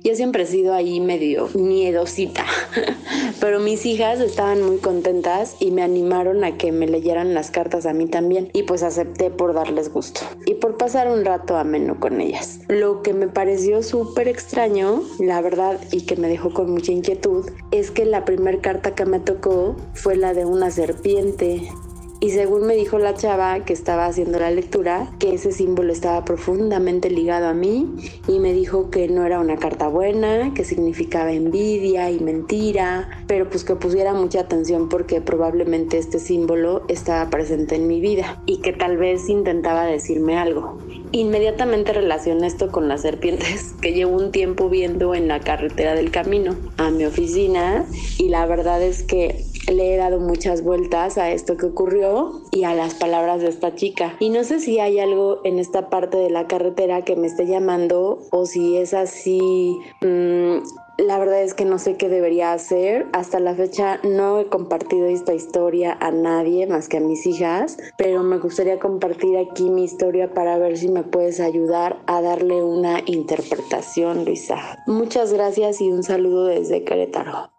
yo 0.07 0.15
siempre 0.15 0.45
he 0.45 0.47
sido 0.47 0.73
ahí 0.73 1.01
medio 1.01 1.49
miedosita, 1.55 2.45
pero 3.41 3.59
mis 3.59 3.85
hijas 3.87 4.21
estaban 4.21 4.63
muy 4.63 4.77
contentas 4.77 5.57
y 5.59 5.73
me 5.73 5.83
animaron 5.83 6.45
a 6.45 6.57
que 6.57 6.71
me 6.71 6.87
leyeran 6.87 7.35
las 7.35 7.51
cartas 7.51 7.87
a 7.87 7.93
mí 7.93 8.07
también 8.07 8.49
y 8.53 8.63
pues 8.63 8.85
acepté 8.85 9.31
por 9.31 9.53
darles 9.53 9.93
gusto 9.93 10.21
y 10.45 10.55
por 10.55 10.77
pasar 10.77 11.11
un 11.11 11.25
rato 11.25 11.57
ameno 11.57 11.99
con 11.99 12.21
ellas. 12.21 12.61
Lo 12.69 13.03
que 13.03 13.15
me 13.15 13.27
pareció 13.27 13.83
súper 13.83 14.29
extraño, 14.29 15.03
la 15.19 15.41
verdad, 15.41 15.81
y 15.91 16.03
que 16.03 16.15
me 16.15 16.29
dejó 16.29 16.53
con 16.53 16.71
mucha 16.71 16.93
inquietud, 16.93 17.51
es 17.73 17.91
que 17.91 18.05
la 18.05 18.25
primera 18.25 18.61
carta 18.61 18.95
que 18.95 19.07
me 19.07 19.19
tocó 19.19 19.75
fue 19.95 20.15
la 20.15 20.35
de 20.35 20.45
una 20.45 20.71
serpiente 20.71 21.69
y 22.21 22.31
según 22.31 22.67
me 22.67 22.75
dijo 22.75 22.99
la 22.99 23.15
chava 23.15 23.65
que 23.65 23.73
estaba 23.73 24.07
haciendo 24.07 24.39
la 24.39 24.51
lectura, 24.51 25.13
que 25.19 25.35
ese 25.35 25.53
símbolo 25.53 25.93
estaba 25.93 26.25
profundamente 26.25 27.11
ligado 27.11 27.47
a 27.47 27.55
mí 27.55 27.95
y 28.27 28.39
me 28.39 28.53
dijo 28.53 28.91
que 28.91 29.09
no 29.09 29.27
era 29.27 29.39
una 29.39 29.57
carta 29.57 29.89
buena, 29.89 30.55
que 30.55 30.65
significaba 30.65 31.33
envidia 31.33 32.11
y 32.11 32.21
mentira, 32.21 33.09
pero 33.27 33.49
pues 33.51 33.65
que 33.65 33.77
pusiera 33.77 34.15
mucha 34.15 34.41
atención 34.41 34.89
porque 34.89 35.21
probablemente 35.21 35.99
este 35.99 36.19
símbolo 36.19 36.85
estaba 36.89 37.29
presente 37.29 37.77
en 37.77 37.87
mi 37.87 38.01
vida 38.01 38.43
y 38.47 38.61
que 38.61 38.73
tal 38.73 38.97
vez 38.97 39.29
intentaba 39.29 39.85
decirme 39.85 40.39
algo. 40.39 40.79
Inmediatamente 41.13 41.93
relacioné 41.93 42.47
esto 42.47 42.71
con 42.71 42.89
las 42.89 43.03
serpientes 43.03 43.75
que 43.81 43.93
llevo 43.93 44.17
un 44.17 44.33
tiempo 44.33 44.69
viendo 44.69 45.15
en 45.15 45.29
la 45.29 45.41
carretera 45.41 45.95
del 45.95 46.11
camino 46.11 46.57
a 46.79 46.91
mi 46.91 47.05
oficina 47.05 47.85
y 48.19 48.29
la 48.29 48.47
verdad 48.47 48.83
es 48.83 49.03
que 49.03 49.45
le 49.73 49.95
he 49.95 49.97
dado 49.97 50.21
muchas 50.21 50.63
vueltas 50.63 51.19
a 51.19 51.31
esto 51.31 51.57
que 51.57 51.67
ocurrió 51.67 52.43
y 52.53 52.65
a 52.65 52.75
las 52.75 52.95
palabras 52.95 53.41
de 53.41 53.49
esta 53.49 53.75
chica. 53.75 54.17
Y 54.21 54.31
no 54.31 54.45
sé 54.45 54.61
si 54.61 54.79
hay 54.79 54.99
algo 54.99 55.41
en 55.45 55.59
esta 55.59 55.91
parte 55.91 56.17
de 56.17 56.31
la 56.31 56.47
carretera 56.47 57.03
que 57.03 57.17
me 57.17 57.27
esté 57.27 57.47
llamando 57.47 58.21
o 58.31 58.47
si 58.47 58.77
es 58.77 58.95
así... 58.95 59.77
Mm, 60.01 60.59
la 60.99 61.19
verdad 61.19 61.43
es 61.43 61.53
que 61.53 61.67
no 61.67 61.79
sé 61.79 61.97
qué 61.97 62.09
debería 62.09 62.55
hacer. 62.55 63.07
Hasta 63.13 63.39
la 63.39 63.55
fecha 63.55 64.01
no 64.03 64.41
he 64.41 64.47
compartido 64.47 65.07
esta 65.07 65.35
historia 65.35 65.97
a 66.01 66.11
nadie 66.11 66.67
más 66.67 66.89
que 66.89 66.97
a 66.97 67.01
mis 67.01 67.27
hijas, 67.27 67.77
pero 67.99 68.23
me 68.23 68.39
gustaría 68.39 68.79
compartir 68.79 69.37
aquí 69.37 69.69
mi 69.69 69.85
historia 69.85 70.33
para 70.33 70.57
ver 70.57 70.79
si 70.79 70.89
me 70.89 71.03
puedes 71.03 71.39
ayudar 71.39 71.99
a 72.07 72.23
darle 72.23 72.63
una 72.63 73.03
interpretación, 73.05 74.25
Luisa. 74.25 74.83
Muchas 74.87 75.35
gracias 75.35 75.83
y 75.83 75.91
un 75.91 76.03
saludo 76.03 76.47
desde 76.47 76.83
Querétaro. 76.83 77.51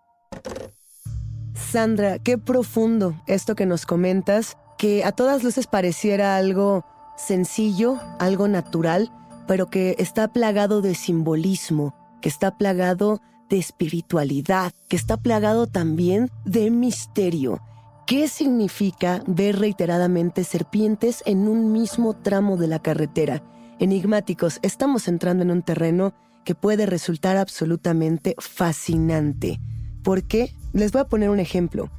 Sandra, 1.72 2.18
qué 2.20 2.38
profundo 2.38 3.22
esto 3.28 3.54
que 3.56 3.66
nos 3.66 3.86
comentas, 3.86 4.58
que 4.78 5.04
a 5.04 5.12
todas 5.12 5.44
luces 5.44 5.68
pareciera 5.68 6.38
algo 6.38 6.86
sencillo, 7.18 8.00
algo 8.20 8.48
natural, 8.48 9.12
pero 9.48 9.70
que 9.70 9.96
está 10.00 10.30
plagado 10.30 10.82
de 10.82 10.96
simbolismo, 10.96 11.94
que 12.22 12.30
está 12.30 12.58
plagado 12.58 13.22
de 13.50 13.58
espiritualidad, 13.58 14.72
que 14.88 14.96
está 14.96 15.18
plagado 15.18 15.68
también 15.68 16.32
de 16.46 16.72
misterio. 16.72 17.62
¿Qué 18.06 18.30
significa 18.30 19.22
ver 19.28 19.60
reiteradamente 19.60 20.46
serpientes 20.46 21.22
en 21.26 21.50
un 21.50 21.74
mismo 21.74 22.14
tramo 22.14 22.56
de 22.56 22.68
la 22.68 22.80
carretera? 22.80 23.44
Enigmáticos, 23.80 24.60
estamos 24.62 25.10
entrando 25.10 25.44
en 25.44 25.52
un 25.52 25.64
terreno 25.64 26.14
que 26.46 26.56
puede 26.56 26.86
resultar 26.86 27.36
absolutamente 27.36 28.36
fascinante. 28.40 29.60
¿Por 30.02 30.24
qué? 30.24 30.54
Les 30.78 30.92
voy 30.92 31.02
a 31.02 31.08
poner 31.08 31.32
un 31.32 31.40
ejemplo. 31.40 31.90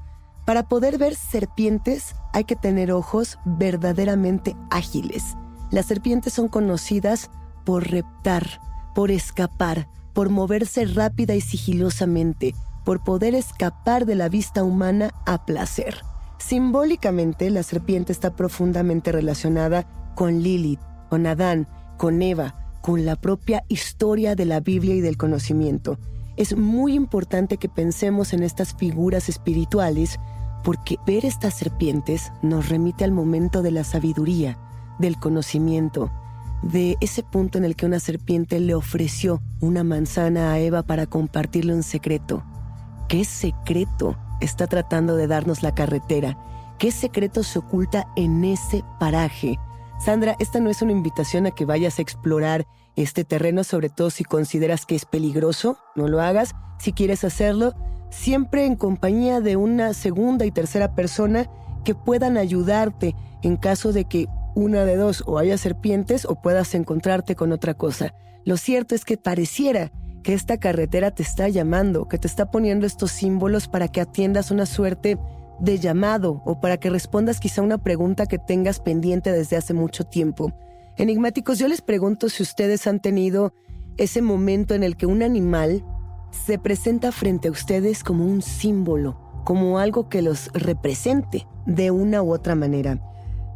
Para 0.46 0.68
poder 0.68 0.98
ver 0.98 1.16
serpientes 1.16 2.14
hay 2.32 2.44
que 2.44 2.54
tener 2.54 2.92
ojos 2.92 3.36
verdaderamente 3.44 4.54
ágiles. 4.70 5.36
Las 5.72 5.86
serpientes 5.86 6.34
son 6.34 6.46
conocidas 6.46 7.28
por 7.64 7.90
reptar, 7.90 8.60
por 8.94 9.10
escapar, 9.10 9.88
por 10.14 10.30
moverse 10.30 10.84
rápida 10.84 11.34
y 11.34 11.40
sigilosamente, 11.40 12.54
por 12.84 13.02
poder 13.02 13.34
escapar 13.34 14.06
de 14.06 14.14
la 14.14 14.28
vista 14.28 14.62
humana 14.62 15.10
a 15.26 15.44
placer. 15.44 15.96
Simbólicamente, 16.38 17.50
la 17.50 17.64
serpiente 17.64 18.12
está 18.12 18.36
profundamente 18.36 19.10
relacionada 19.10 19.88
con 20.14 20.38
Lilith, 20.38 20.80
con 21.10 21.26
Adán, 21.26 21.66
con 21.96 22.22
Eva, 22.22 22.78
con 22.80 23.04
la 23.04 23.16
propia 23.16 23.64
historia 23.66 24.36
de 24.36 24.44
la 24.44 24.60
Biblia 24.60 24.94
y 24.94 25.00
del 25.00 25.16
conocimiento. 25.16 25.98
Es 26.38 26.56
muy 26.56 26.94
importante 26.94 27.56
que 27.56 27.68
pensemos 27.68 28.32
en 28.32 28.44
estas 28.44 28.72
figuras 28.72 29.28
espirituales 29.28 30.20
porque 30.62 30.96
ver 31.04 31.24
estas 31.24 31.54
serpientes 31.54 32.30
nos 32.42 32.68
remite 32.68 33.02
al 33.02 33.10
momento 33.10 33.60
de 33.60 33.72
la 33.72 33.82
sabiduría, 33.82 34.56
del 35.00 35.18
conocimiento, 35.18 36.12
de 36.62 36.96
ese 37.00 37.24
punto 37.24 37.58
en 37.58 37.64
el 37.64 37.74
que 37.74 37.86
una 37.86 37.98
serpiente 37.98 38.60
le 38.60 38.76
ofreció 38.76 39.42
una 39.60 39.82
manzana 39.82 40.52
a 40.52 40.60
Eva 40.60 40.84
para 40.84 41.06
compartirle 41.06 41.74
un 41.74 41.82
secreto. 41.82 42.44
¿Qué 43.08 43.24
secreto 43.24 44.16
está 44.40 44.68
tratando 44.68 45.16
de 45.16 45.26
darnos 45.26 45.64
la 45.64 45.74
carretera? 45.74 46.38
¿Qué 46.78 46.92
secreto 46.92 47.42
se 47.42 47.58
oculta 47.58 48.12
en 48.14 48.44
ese 48.44 48.84
paraje? 49.00 49.58
Sandra, 49.98 50.36
esta 50.38 50.60
no 50.60 50.70
es 50.70 50.82
una 50.82 50.92
invitación 50.92 51.46
a 51.46 51.50
que 51.50 51.64
vayas 51.64 51.98
a 51.98 52.02
explorar 52.02 52.64
este 53.02 53.24
terreno, 53.24 53.64
sobre 53.64 53.88
todo 53.88 54.10
si 54.10 54.24
consideras 54.24 54.84
que 54.84 54.96
es 54.96 55.04
peligroso, 55.04 55.78
no 55.94 56.08
lo 56.08 56.20
hagas. 56.20 56.54
Si 56.78 56.92
quieres 56.92 57.24
hacerlo, 57.24 57.74
siempre 58.10 58.64
en 58.64 58.76
compañía 58.76 59.40
de 59.40 59.56
una 59.56 59.94
segunda 59.94 60.44
y 60.46 60.50
tercera 60.50 60.94
persona 60.94 61.48
que 61.84 61.94
puedan 61.94 62.36
ayudarte 62.36 63.14
en 63.42 63.56
caso 63.56 63.92
de 63.92 64.04
que 64.04 64.26
una 64.54 64.84
de 64.84 64.96
dos 64.96 65.22
o 65.26 65.38
haya 65.38 65.56
serpientes 65.56 66.24
o 66.24 66.34
puedas 66.34 66.74
encontrarte 66.74 67.36
con 67.36 67.52
otra 67.52 67.74
cosa. 67.74 68.14
Lo 68.44 68.56
cierto 68.56 68.94
es 68.94 69.04
que 69.04 69.16
pareciera 69.16 69.92
que 70.24 70.34
esta 70.34 70.58
carretera 70.58 71.12
te 71.12 71.22
está 71.22 71.48
llamando, 71.48 72.08
que 72.08 72.18
te 72.18 72.26
está 72.26 72.50
poniendo 72.50 72.86
estos 72.86 73.12
símbolos 73.12 73.68
para 73.68 73.88
que 73.88 74.00
atiendas 74.00 74.50
una 74.50 74.66
suerte 74.66 75.18
de 75.60 75.78
llamado 75.78 76.42
o 76.44 76.60
para 76.60 76.78
que 76.78 76.90
respondas 76.90 77.40
quizá 77.40 77.62
una 77.62 77.78
pregunta 77.78 78.26
que 78.26 78.38
tengas 78.38 78.80
pendiente 78.80 79.30
desde 79.30 79.56
hace 79.56 79.74
mucho 79.74 80.04
tiempo. 80.04 80.52
Enigmáticos, 80.98 81.60
yo 81.60 81.68
les 81.68 81.80
pregunto 81.80 82.28
si 82.28 82.42
ustedes 82.42 82.88
han 82.88 82.98
tenido 82.98 83.54
ese 83.98 84.20
momento 84.20 84.74
en 84.74 84.82
el 84.82 84.96
que 84.96 85.06
un 85.06 85.22
animal 85.22 85.84
se 86.32 86.58
presenta 86.58 87.12
frente 87.12 87.46
a 87.46 87.50
ustedes 87.52 88.02
como 88.02 88.24
un 88.24 88.42
símbolo, 88.42 89.16
como 89.44 89.78
algo 89.78 90.08
que 90.08 90.22
los 90.22 90.50
represente 90.54 91.46
de 91.66 91.92
una 91.92 92.20
u 92.20 92.32
otra 92.32 92.56
manera. 92.56 93.00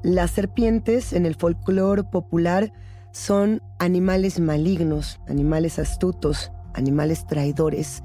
Las 0.05 0.31
serpientes 0.31 1.13
en 1.13 1.27
el 1.27 1.35
folclore 1.35 2.05
popular 2.05 2.73
son 3.11 3.61
animales 3.81 4.39
malignos, 4.39 5.21
animales 5.27 5.81
astutos, 5.81 6.53
animales 6.75 7.27
traidores. 7.27 8.05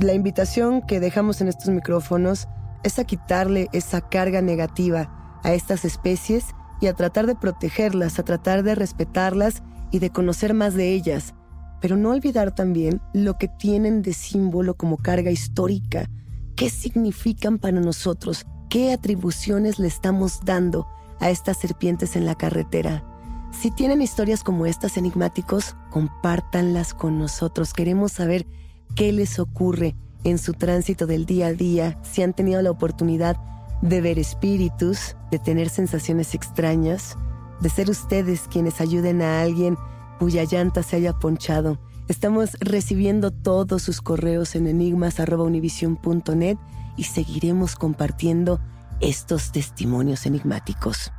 La 0.00 0.14
invitación 0.14 0.80
que 0.80 0.98
dejamos 0.98 1.42
en 1.42 1.48
estos 1.48 1.68
micrófonos 1.68 2.48
es 2.84 2.98
a 2.98 3.04
quitarle 3.04 3.68
esa 3.74 4.00
carga 4.00 4.40
negativa 4.40 5.40
a 5.44 5.52
estas 5.52 5.84
especies 5.84 6.54
y 6.80 6.86
a 6.86 6.94
tratar 6.94 7.26
de 7.26 7.34
protegerlas, 7.34 8.18
a 8.18 8.24
tratar 8.24 8.62
de 8.62 8.74
respetarlas 8.74 9.62
y 9.90 9.98
de 9.98 10.10
conocer 10.10 10.54
más 10.54 10.74
de 10.74 10.92
ellas, 10.92 11.34
pero 11.80 11.96
no 11.96 12.10
olvidar 12.10 12.54
también 12.54 13.00
lo 13.12 13.38
que 13.38 13.48
tienen 13.48 14.02
de 14.02 14.12
símbolo 14.12 14.74
como 14.74 14.96
carga 14.96 15.30
histórica, 15.30 16.08
qué 16.54 16.70
significan 16.70 17.58
para 17.58 17.80
nosotros, 17.80 18.46
qué 18.68 18.92
atribuciones 18.92 19.78
le 19.78 19.88
estamos 19.88 20.40
dando 20.44 20.86
a 21.20 21.30
estas 21.30 21.58
serpientes 21.58 22.16
en 22.16 22.26
la 22.26 22.34
carretera. 22.34 23.04
Si 23.52 23.70
tienen 23.70 24.02
historias 24.02 24.42
como 24.42 24.66
estas 24.66 24.96
enigmáticos, 24.96 25.76
compártanlas 25.90 26.92
con 26.92 27.18
nosotros. 27.18 27.72
Queremos 27.72 28.12
saber 28.12 28.46
qué 28.94 29.12
les 29.12 29.38
ocurre 29.38 29.94
en 30.24 30.38
su 30.38 30.52
tránsito 30.52 31.06
del 31.06 31.24
día 31.24 31.46
a 31.46 31.52
día, 31.52 31.98
si 32.02 32.22
han 32.22 32.34
tenido 32.34 32.60
la 32.60 32.70
oportunidad 32.70 33.36
de 33.82 34.00
ver 34.00 34.18
espíritus, 34.18 35.16
de 35.30 35.38
tener 35.38 35.68
sensaciones 35.68 36.34
extrañas, 36.34 37.16
de 37.60 37.68
ser 37.70 37.90
ustedes 37.90 38.48
quienes 38.48 38.80
ayuden 38.80 39.22
a 39.22 39.40
alguien 39.40 39.76
cuya 40.18 40.44
llanta 40.44 40.82
se 40.82 40.96
haya 40.96 41.12
ponchado. 41.12 41.78
Estamos 42.08 42.56
recibiendo 42.60 43.30
todos 43.30 43.82
sus 43.82 44.00
correos 44.00 44.54
en 44.54 44.66
enigmas.univision.net 44.66 46.56
y 46.96 47.04
seguiremos 47.04 47.76
compartiendo 47.76 48.60
estos 49.00 49.52
testimonios 49.52 50.24
enigmáticos. 50.26 51.12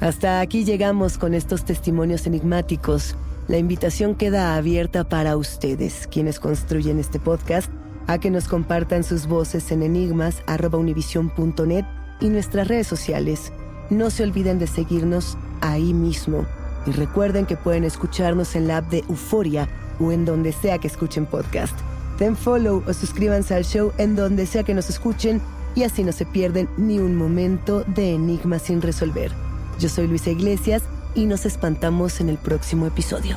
Hasta 0.00 0.40
aquí 0.40 0.64
llegamos 0.64 1.16
con 1.16 1.32
estos 1.32 1.64
testimonios 1.64 2.26
enigmáticos. 2.26 3.16
La 3.48 3.58
invitación 3.58 4.14
queda 4.14 4.56
abierta 4.56 5.04
para 5.08 5.36
ustedes, 5.36 6.08
quienes 6.08 6.40
construyen 6.40 6.98
este 6.98 7.18
podcast, 7.20 7.70
a 8.06 8.18
que 8.18 8.30
nos 8.30 8.46
compartan 8.48 9.04
sus 9.04 9.26
voces 9.26 9.70
en 9.72 9.82
enigmas.univision.net 9.82 11.84
y 12.20 12.28
nuestras 12.28 12.68
redes 12.68 12.86
sociales. 12.86 13.52
No 13.90 14.10
se 14.10 14.22
olviden 14.22 14.58
de 14.58 14.66
seguirnos 14.66 15.36
ahí 15.60 15.92
mismo. 15.94 16.46
Y 16.86 16.92
recuerden 16.92 17.46
que 17.46 17.56
pueden 17.56 17.84
escucharnos 17.84 18.56
en 18.56 18.68
la 18.68 18.78
app 18.78 18.90
de 18.90 19.04
Euforia 19.08 19.68
o 20.00 20.10
en 20.12 20.24
donde 20.24 20.52
sea 20.52 20.78
que 20.78 20.88
escuchen 20.88 21.26
podcast. 21.26 21.78
Den 22.18 22.36
follow 22.36 22.82
o 22.86 22.92
suscríbanse 22.92 23.54
al 23.54 23.64
show 23.64 23.92
en 23.98 24.16
donde 24.16 24.46
sea 24.46 24.64
que 24.64 24.74
nos 24.74 24.90
escuchen 24.90 25.40
y 25.74 25.84
así 25.84 26.04
no 26.04 26.12
se 26.12 26.26
pierden 26.26 26.68
ni 26.76 26.98
un 26.98 27.16
momento 27.16 27.84
de 27.84 28.14
enigma 28.14 28.58
sin 28.58 28.82
resolver. 28.82 29.32
Yo 29.78 29.88
soy 29.88 30.06
Luisa 30.06 30.30
Iglesias 30.30 30.82
y 31.14 31.26
nos 31.26 31.46
espantamos 31.46 32.20
en 32.20 32.28
el 32.28 32.38
próximo 32.38 32.86
episodio. 32.86 33.36